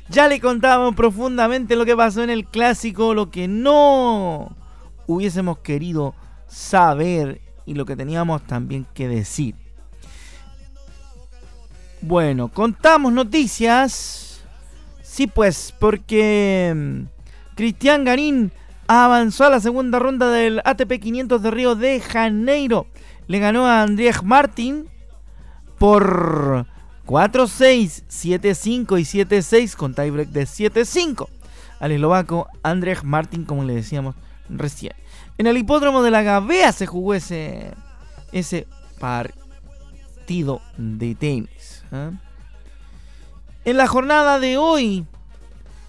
ya 0.08 0.30
le 0.30 0.40
contábamos 0.40 0.96
profundamente 0.96 1.76
lo 1.76 1.84
que 1.84 1.98
pasó 1.98 2.24
en 2.24 2.30
el 2.30 2.46
clásico, 2.46 3.14
lo 3.14 3.30
que 3.30 3.50
no 3.50 4.56
hubiésemos 5.06 5.58
querido 5.58 6.16
saber 6.52 7.42
y 7.66 7.74
lo 7.74 7.86
que 7.86 7.96
teníamos 7.96 8.46
también 8.46 8.86
que 8.94 9.08
decir. 9.08 9.56
Bueno, 12.02 12.50
contamos 12.50 13.14
noticias. 13.14 14.42
Sí, 15.02 15.28
pues, 15.28 15.74
porque 15.80 16.74
mm, 16.76 17.56
Cristian 17.56 18.04
Garín 18.04 18.52
avanzó 18.88 19.46
a 19.46 19.50
la 19.50 19.60
segunda 19.60 20.00
ronda 20.00 20.30
del 20.30 20.62
ATP 20.66 21.00
500 21.00 21.42
de 21.42 21.52
Río 21.52 21.76
de 21.76 22.00
Janeiro. 22.02 22.88
Le 23.28 23.40
ganó 23.40 23.68
a 23.68 23.84
Andrés 23.84 24.24
Martín 24.24 24.90
por 25.78 26.66
4-6, 27.06 28.04
7-5 28.10 29.00
y 29.00 29.24
7-6 29.24 29.76
con 29.76 29.94
tiebreak 29.94 30.30
de 30.30 30.44
7-5 30.44 31.28
al 31.80 31.92
eslovaco 31.92 32.48
Andrés 32.64 33.04
Martín, 33.04 33.44
como 33.44 33.64
le 33.64 33.74
decíamos 33.74 34.16
recién. 34.50 34.94
En 35.42 35.48
el 35.48 35.58
hipódromo 35.58 36.04
de 36.04 36.12
la 36.12 36.22
Gavea 36.22 36.72
se 36.72 36.86
jugó 36.86 37.16
ese, 37.16 37.72
ese 38.32 38.68
partido 39.00 40.62
de 40.78 41.16
tenis. 41.16 41.84
¿eh? 41.92 42.12
En 43.66 43.78
la 43.78 43.88
jornada 43.88 44.40
de 44.40 44.60
hoy 44.60 45.08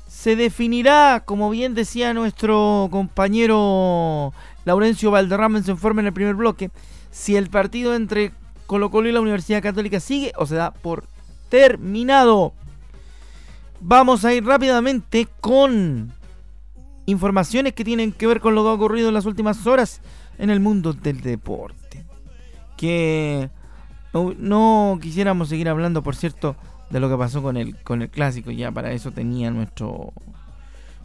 se 0.09 0.37
definirá, 0.37 1.25
como 1.27 1.51
bien 1.51 1.75
decía 1.75 2.15
nuestro 2.15 2.89
compañero 2.91 4.33
Laurencio 4.65 5.11
Valderrama 5.11 5.59
en 5.59 5.65
su 5.65 5.73
informe 5.73 6.01
en 6.01 6.07
el 6.07 6.15
primer 6.15 6.35
bloque, 6.35 6.71
si 7.11 7.37
el 7.37 7.51
partido 7.51 7.95
entre 7.95 8.33
Colo 8.65 8.91
Colo 8.91 9.11
y 9.11 9.13
la 9.13 9.21
Universidad 9.21 9.63
Católica 9.63 10.01
sigue 10.01 10.33
o 10.39 10.47
se 10.47 10.55
da 10.55 10.71
por 10.71 11.05
terminado. 11.51 12.55
Vamos 13.81 14.25
a 14.25 14.33
ir 14.33 14.47
rápidamente 14.47 15.29
con 15.43 16.11
informaciones 17.07 17.73
que 17.73 17.85
tienen 17.85 18.13
que 18.13 18.27
ver 18.27 18.41
con 18.41 18.55
lo 18.55 18.63
que 18.63 18.71
ha 18.71 18.73
ocurrido 18.73 19.09
en 19.09 19.15
las 19.15 19.27
últimas 19.27 19.67
horas 19.67 20.01
en 20.39 20.51
el 20.51 20.61
mundo 20.61 20.93
del 20.93 21.21
deporte. 21.21 22.05
Que 22.77 23.51
no, 24.13 24.99
quisiéramos 25.01 25.49
seguir 25.49 25.69
hablando, 25.69 26.03
por 26.03 26.17
cierto, 26.17 26.57
de 26.91 27.01
lo 27.01 27.09
que 27.09 27.17
pasó 27.17 27.43
con 27.43 27.57
el, 27.57 27.77
con 27.83 28.03
el 28.03 28.11
clásico. 28.11 28.51
Ya 28.51 28.71
para 28.71 28.93
eso 28.93 29.11
tenía 29.11 29.51
nuestro, 29.51 30.13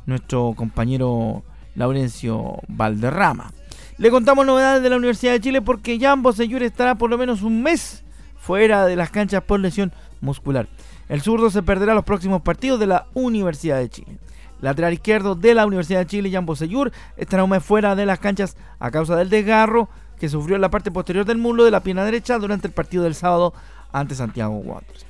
nuestro 0.05 0.53
compañero 0.55 1.43
Laurencio 1.75 2.59
Valderrama. 2.67 3.51
Le 3.97 4.11
contamos 4.11 4.45
novedades 4.45 4.83
de 4.83 4.89
la 4.89 4.97
Universidad 4.97 5.31
de 5.31 5.41
Chile 5.41 5.61
porque 5.61 5.99
Jan 5.99 6.21
Bosellur 6.21 6.61
estará 6.61 6.95
por 6.95 7.09
lo 7.09 7.17
menos 7.17 7.41
un 7.41 7.63
mes 7.63 8.03
fuera 8.37 8.85
de 8.85 8.95
las 8.95 9.09
canchas 9.09 9.43
por 9.43 9.59
lesión 9.59 9.91
muscular. 10.21 10.67
El 11.09 11.21
zurdo 11.21 11.49
se 11.49 11.63
perderá 11.63 11.93
los 11.93 12.03
próximos 12.03 12.41
partidos 12.41 12.79
de 12.79 12.87
la 12.87 13.07
Universidad 13.13 13.77
de 13.77 13.89
Chile. 13.89 14.17
Lateral 14.61 14.93
izquierdo 14.93 15.35
de 15.35 15.53
la 15.53 15.65
Universidad 15.65 15.99
de 15.99 16.07
Chile, 16.07 16.31
Jan 16.31 16.45
Bosellur, 16.45 16.91
estará 17.15 17.43
un 17.43 17.51
mes 17.51 17.63
fuera 17.63 17.95
de 17.95 18.05
las 18.05 18.19
canchas 18.19 18.57
a 18.79 18.91
causa 18.91 19.15
del 19.15 19.29
desgarro 19.29 19.89
que 20.19 20.29
sufrió 20.29 20.55
en 20.55 20.61
la 20.61 20.71
parte 20.71 20.91
posterior 20.91 21.25
del 21.25 21.37
muslo 21.37 21.63
de 21.63 21.71
la 21.71 21.81
pierna 21.81 22.03
derecha 22.03 22.39
durante 22.39 22.67
el 22.67 22.73
partido 22.73 23.03
del 23.03 23.15
sábado 23.15 23.53
ante 23.91 24.15
Santiago 24.15 24.55
Wanderers. 24.55 25.05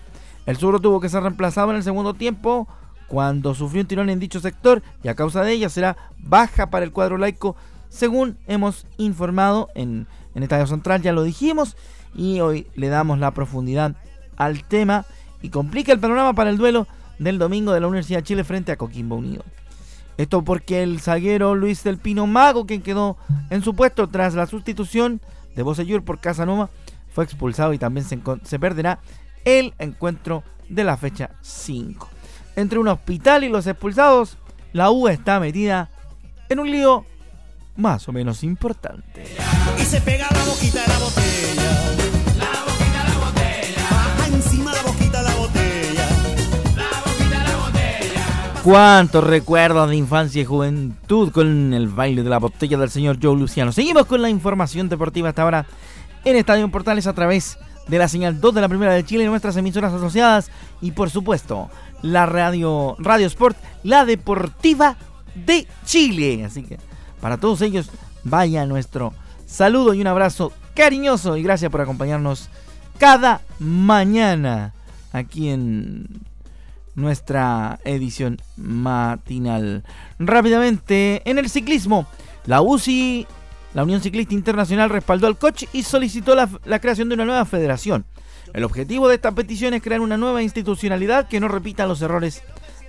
El 0.46 0.58
zurdo 0.58 0.80
tuvo 0.80 1.00
que 1.00 1.10
ser 1.10 1.24
reemplazado 1.24 1.72
en 1.72 1.78
el 1.78 1.84
segundo 1.84 2.14
tiempo 2.14 2.68
cuando 3.08 3.54
sufrió 3.54 3.82
un 3.82 3.88
tirón 3.88 4.10
en 4.10 4.20
dicho 4.20 4.40
sector 4.40 4.84
y 5.04 5.08
a 5.08 5.16
causa 5.16 5.44
de 5.44 5.54
ella 5.54 5.70
será 5.70 5.96
baja 6.18 6.70
para 6.70 6.84
el 6.84 6.92
cuadro 6.92 7.18
laico, 7.18 7.56
según 7.90 8.38
hemos 8.48 8.86
informado 8.98 9.70
en, 9.76 10.08
en 10.36 10.44
Estadio 10.44 10.68
Central, 10.68 11.02
ya 11.02 11.14
lo 11.14 11.24
dijimos, 11.24 11.78
y 12.14 12.42
hoy 12.42 12.68
le 12.76 12.90
damos 12.90 13.20
la 13.20 13.32
profundidad 13.32 13.96
al 14.36 14.64
tema 14.64 15.06
y 15.42 15.50
complica 15.50 15.94
el 15.94 16.00
panorama 16.00 16.34
para 16.34 16.50
el 16.50 16.58
duelo 16.58 16.88
del 17.20 17.40
domingo 17.40 17.74
de 17.74 17.80
la 17.80 17.88
Universidad 17.88 18.20
de 18.20 18.24
Chile 18.24 18.44
frente 18.44 18.72
a 18.72 18.78
Coquimbo 18.78 19.16
Unido. 19.16 19.44
Esto 20.18 20.44
porque 20.44 20.82
el 20.82 21.00
zaguero 21.00 21.56
Luis 21.56 21.84
del 21.84 21.98
Pino 21.98 22.26
Mago, 22.26 22.66
quien 22.66 22.82
quedó 22.82 23.18
en 23.50 23.62
su 23.62 23.76
puesto 23.76 24.10
tras 24.10 24.34
la 24.34 24.48
sustitución 24.48 25.22
de 25.56 25.64
Bosellur 25.64 26.04
por 26.04 26.20
Casanova, 26.20 26.70
fue 27.14 27.24
expulsado 27.24 27.74
y 27.74 27.78
también 27.78 28.06
se, 28.06 28.20
se 28.44 28.60
perderá 28.60 29.00
el 29.46 29.74
encuentro 29.78 30.44
de 30.70 30.84
la 30.84 30.98
fecha 30.98 31.32
5. 31.42 32.10
Entre 32.56 32.80
un 32.80 32.88
hospital 32.88 33.44
y 33.44 33.50
los 33.50 33.68
expulsados, 33.68 34.38
la 34.74 34.90
U 34.90 35.08
está 35.08 35.40
metida 35.40 35.90
en 36.50 36.60
un 36.60 36.72
lío 36.72 37.06
más 37.76 38.10
o 38.10 38.12
menos 38.12 38.44
importante. 38.44 39.24
Y 39.80 39.82
se 39.84 40.02
pega 40.02 40.28
la 40.32 40.44
boquita 40.44 40.82
de 40.82 40.88
la 40.88 41.00
botella. 41.00 42.07
Cuántos 48.68 49.24
recuerdos 49.24 49.90
de 49.90 49.96
infancia 49.96 50.42
y 50.42 50.46
juventud 50.46 51.32
con 51.32 51.74
el 51.74 51.88
baile 51.88 52.22
de 52.22 52.30
la 52.30 52.38
botella 52.38 52.78
del 52.78 52.90
señor 52.90 53.18
Joe 53.22 53.34
Luciano. 53.34 53.72
Seguimos 53.72 54.08
con 54.08 54.22
la 54.22 54.30
información 54.30 54.90
deportiva 54.90 55.30
hasta 55.30 55.44
ahora 55.44 55.66
en 56.26 56.36
Estadio 56.36 56.70
Portales 56.70 57.08
a 57.08 57.14
través 57.14 57.58
de 57.88 57.98
la 57.98 58.10
señal 58.10 58.42
2 58.42 58.56
de 58.56 58.60
la 58.60 58.68
Primera 58.68 58.92
de 58.92 59.06
Chile 59.06 59.26
nuestras 59.26 59.56
emisoras 59.56 59.94
asociadas 59.94 60.52
y 60.82 60.92
por 60.92 61.10
supuesto 61.10 61.70
la 62.02 62.26
radio 62.26 62.98
Radio 63.00 63.28
Sport, 63.28 63.56
la 63.84 64.04
deportiva 64.04 64.98
de 65.34 65.66
Chile. 65.86 66.44
Así 66.44 66.64
que 66.64 66.78
para 67.22 67.38
todos 67.38 67.62
ellos 67.62 67.90
vaya 68.26 68.66
nuestro 68.66 69.14
saludo 69.46 69.94
y 69.94 70.02
un 70.02 70.08
abrazo 70.08 70.52
cariñoso 70.76 71.38
y 71.38 71.42
gracias 71.42 71.72
por 71.72 71.80
acompañarnos 71.80 72.50
cada 72.98 73.40
mañana 73.60 74.74
aquí 75.14 75.52
en 75.52 76.28
nuestra 76.98 77.80
edición 77.86 78.42
matinal. 78.58 79.84
Rápidamente, 80.20 81.22
en 81.26 81.38
el 81.38 81.50
ciclismo, 81.50 82.08
la 82.46 82.62
UCI, 82.62 83.28
la 83.76 83.84
Unión 83.84 84.02
Ciclista 84.02 84.34
Internacional, 84.34 84.90
respaldó 84.90 85.28
al 85.28 85.38
coach 85.38 85.66
y 85.74 85.84
solicitó 85.84 86.36
la, 86.36 86.50
la 86.66 86.80
creación 86.80 87.08
de 87.08 87.16
una 87.16 87.26
nueva 87.26 87.46
federación. 87.46 88.06
El 88.54 88.64
objetivo 88.64 89.08
de 89.08 89.16
esta 89.16 89.32
petición 89.32 89.76
es 89.76 89.84
crear 89.84 90.02
una 90.02 90.18
nueva 90.18 90.42
institucionalidad 90.42 91.28
que 91.28 91.40
no 91.40 91.48
repita 91.48 91.86
los 91.86 92.02
errores 92.02 92.42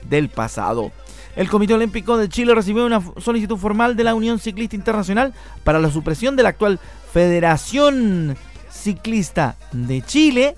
del 0.09 0.31
pasado. 0.31 0.91
El 1.37 1.51
Comité 1.51 1.75
Olímpico 1.75 2.17
de 2.17 2.31
Chile 2.31 2.55
recibió 2.55 2.87
una 2.87 3.03
solicitud 3.19 3.59
formal 3.59 3.95
de 3.95 4.05
la 4.05 4.15
Unión 4.15 4.39
Ciclista 4.39 4.75
Internacional 4.75 5.35
para 5.65 5.79
la 5.79 5.91
supresión 5.91 6.35
de 6.35 6.45
la 6.45 6.49
actual 6.49 6.81
Federación 7.13 8.37
Ciclista 8.71 9.57
de 9.73 10.01
Chile 10.01 10.55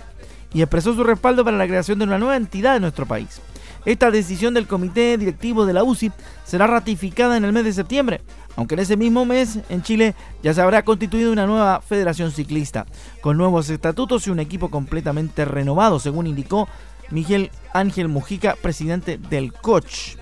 y 0.52 0.62
expresó 0.62 0.94
su 0.94 1.04
respaldo 1.04 1.44
para 1.44 1.56
la 1.56 1.66
creación 1.66 1.98
de 1.98 2.04
una 2.04 2.18
nueva 2.18 2.36
entidad 2.36 2.76
en 2.76 2.82
nuestro 2.82 3.06
país. 3.06 3.40
Esta 3.84 4.10
decisión 4.10 4.52
del 4.52 4.66
comité 4.66 5.16
directivo 5.16 5.64
de 5.64 5.72
la 5.72 5.84
UCI 5.84 6.12
será 6.44 6.66
ratificada 6.66 7.36
en 7.36 7.44
el 7.44 7.52
mes 7.52 7.64
de 7.64 7.72
septiembre, 7.72 8.20
aunque 8.56 8.74
en 8.74 8.80
ese 8.80 8.96
mismo 8.96 9.24
mes 9.24 9.58
en 9.68 9.82
Chile 9.82 10.14
ya 10.42 10.52
se 10.52 10.60
habrá 10.60 10.84
constituido 10.84 11.32
una 11.32 11.46
nueva 11.46 11.80
federación 11.80 12.30
ciclista, 12.30 12.86
con 13.22 13.38
nuevos 13.38 13.70
estatutos 13.70 14.26
y 14.26 14.30
un 14.30 14.40
equipo 14.40 14.70
completamente 14.70 15.44
renovado, 15.44 15.98
según 15.98 16.26
indicó 16.26 16.68
Miguel 17.10 17.50
Ángel 17.72 18.08
Mujica, 18.08 18.56
presidente 18.60 19.18
del 19.18 19.52
COCH. 19.52 20.18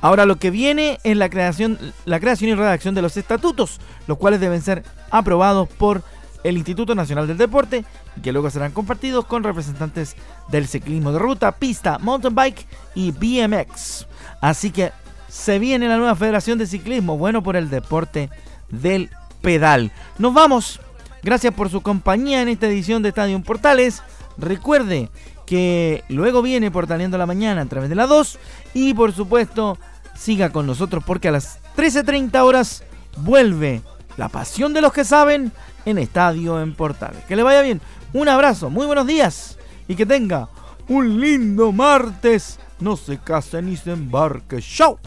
Ahora 0.00 0.24
lo 0.24 0.36
que 0.36 0.50
viene 0.50 0.98
es 1.04 1.16
la 1.16 1.28
creación, 1.28 1.78
la 2.06 2.20
creación 2.20 2.50
y 2.50 2.54
redacción 2.54 2.94
de 2.94 3.02
los 3.02 3.18
estatutos, 3.18 3.78
los 4.06 4.16
cuales 4.16 4.40
deben 4.40 4.62
ser 4.62 4.82
aprobados 5.10 5.68
por 5.68 6.02
el 6.44 6.56
Instituto 6.56 6.94
Nacional 6.94 7.26
del 7.26 7.38
Deporte, 7.38 7.84
que 8.22 8.32
luego 8.32 8.50
serán 8.50 8.72
compartidos 8.72 9.24
con 9.26 9.42
representantes 9.42 10.16
del 10.48 10.66
ciclismo 10.66 11.12
de 11.12 11.18
ruta, 11.18 11.52
pista, 11.52 11.98
mountain 11.98 12.34
bike 12.34 12.66
y 12.94 13.12
BMX. 13.12 14.06
Así 14.40 14.70
que 14.70 14.92
Se 15.28 15.60
viene 15.60 15.86
la 15.86 15.96
nueva 15.96 16.16
Federación 16.16 16.58
de 16.58 16.66
Ciclismo, 16.66 17.16
bueno 17.16 17.40
por 17.40 17.54
el 17.54 17.70
deporte 17.70 18.30
del 18.68 19.10
pedal. 19.42 19.92
Nos 20.18 20.34
vamos. 20.34 20.80
Gracias 21.22 21.54
por 21.54 21.70
su 21.70 21.82
compañía 21.82 22.42
en 22.42 22.48
esta 22.48 22.66
edición 22.66 23.00
de 23.02 23.10
Estadio 23.10 23.40
Portales. 23.42 24.02
Recuerde 24.38 25.08
que 25.46 26.02
luego 26.08 26.42
viene 26.42 26.70
Portaleando 26.70 27.18
la 27.18 27.26
Mañana 27.26 27.62
a 27.62 27.66
través 27.66 27.90
de 27.90 27.94
la 27.94 28.06
2 28.06 28.38
y 28.74 28.94
por 28.94 29.12
supuesto 29.12 29.78
siga 30.16 30.50
con 30.50 30.66
nosotros 30.66 31.04
porque 31.04 31.28
a 31.28 31.32
las 31.32 31.60
13.30 31.76 32.40
horas 32.42 32.82
vuelve 33.18 33.82
la 34.16 34.28
pasión 34.28 34.72
de 34.72 34.80
los 34.80 34.92
que 34.92 35.04
saben 35.04 35.52
en 35.84 35.98
Estadio 35.98 36.60
en 36.60 36.74
Portales. 36.74 37.24
Que 37.24 37.36
le 37.36 37.42
vaya 37.42 37.62
bien. 37.62 37.80
Un 38.12 38.28
abrazo, 38.28 38.70
muy 38.70 38.86
buenos 38.86 39.06
días 39.06 39.58
y 39.86 39.94
que 39.94 40.06
tenga 40.06 40.48
un 40.88 41.20
lindo 41.20 41.72
martes. 41.72 42.58
No 42.80 42.96
se 42.96 43.18
case 43.18 43.62
ni 43.62 43.76
se 43.76 43.92
embarque. 43.92 44.60
¡Chao! 44.60 44.98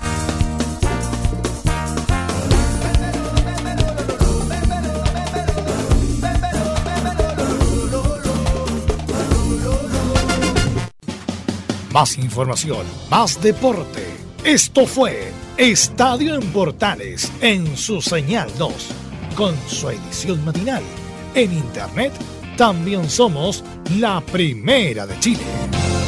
Más 11.94 12.18
información, 12.18 12.88
más 13.12 13.40
deporte. 13.40 14.08
Esto 14.44 14.88
fue 14.88 15.32
Estadio 15.58 16.34
en 16.34 16.52
Portales 16.52 17.32
en 17.40 17.78
su 17.78 18.02
señal 18.02 18.50
2, 18.58 18.74
con 19.36 19.56
su 19.68 19.90
edición 19.90 20.44
matinal. 20.46 20.84
En 21.36 21.52
internet 21.52 22.14
también 22.58 23.10
somos 23.10 23.64
la 23.98 24.22
primera 24.22 25.08
de 25.08 25.20
Chile. 25.20 26.03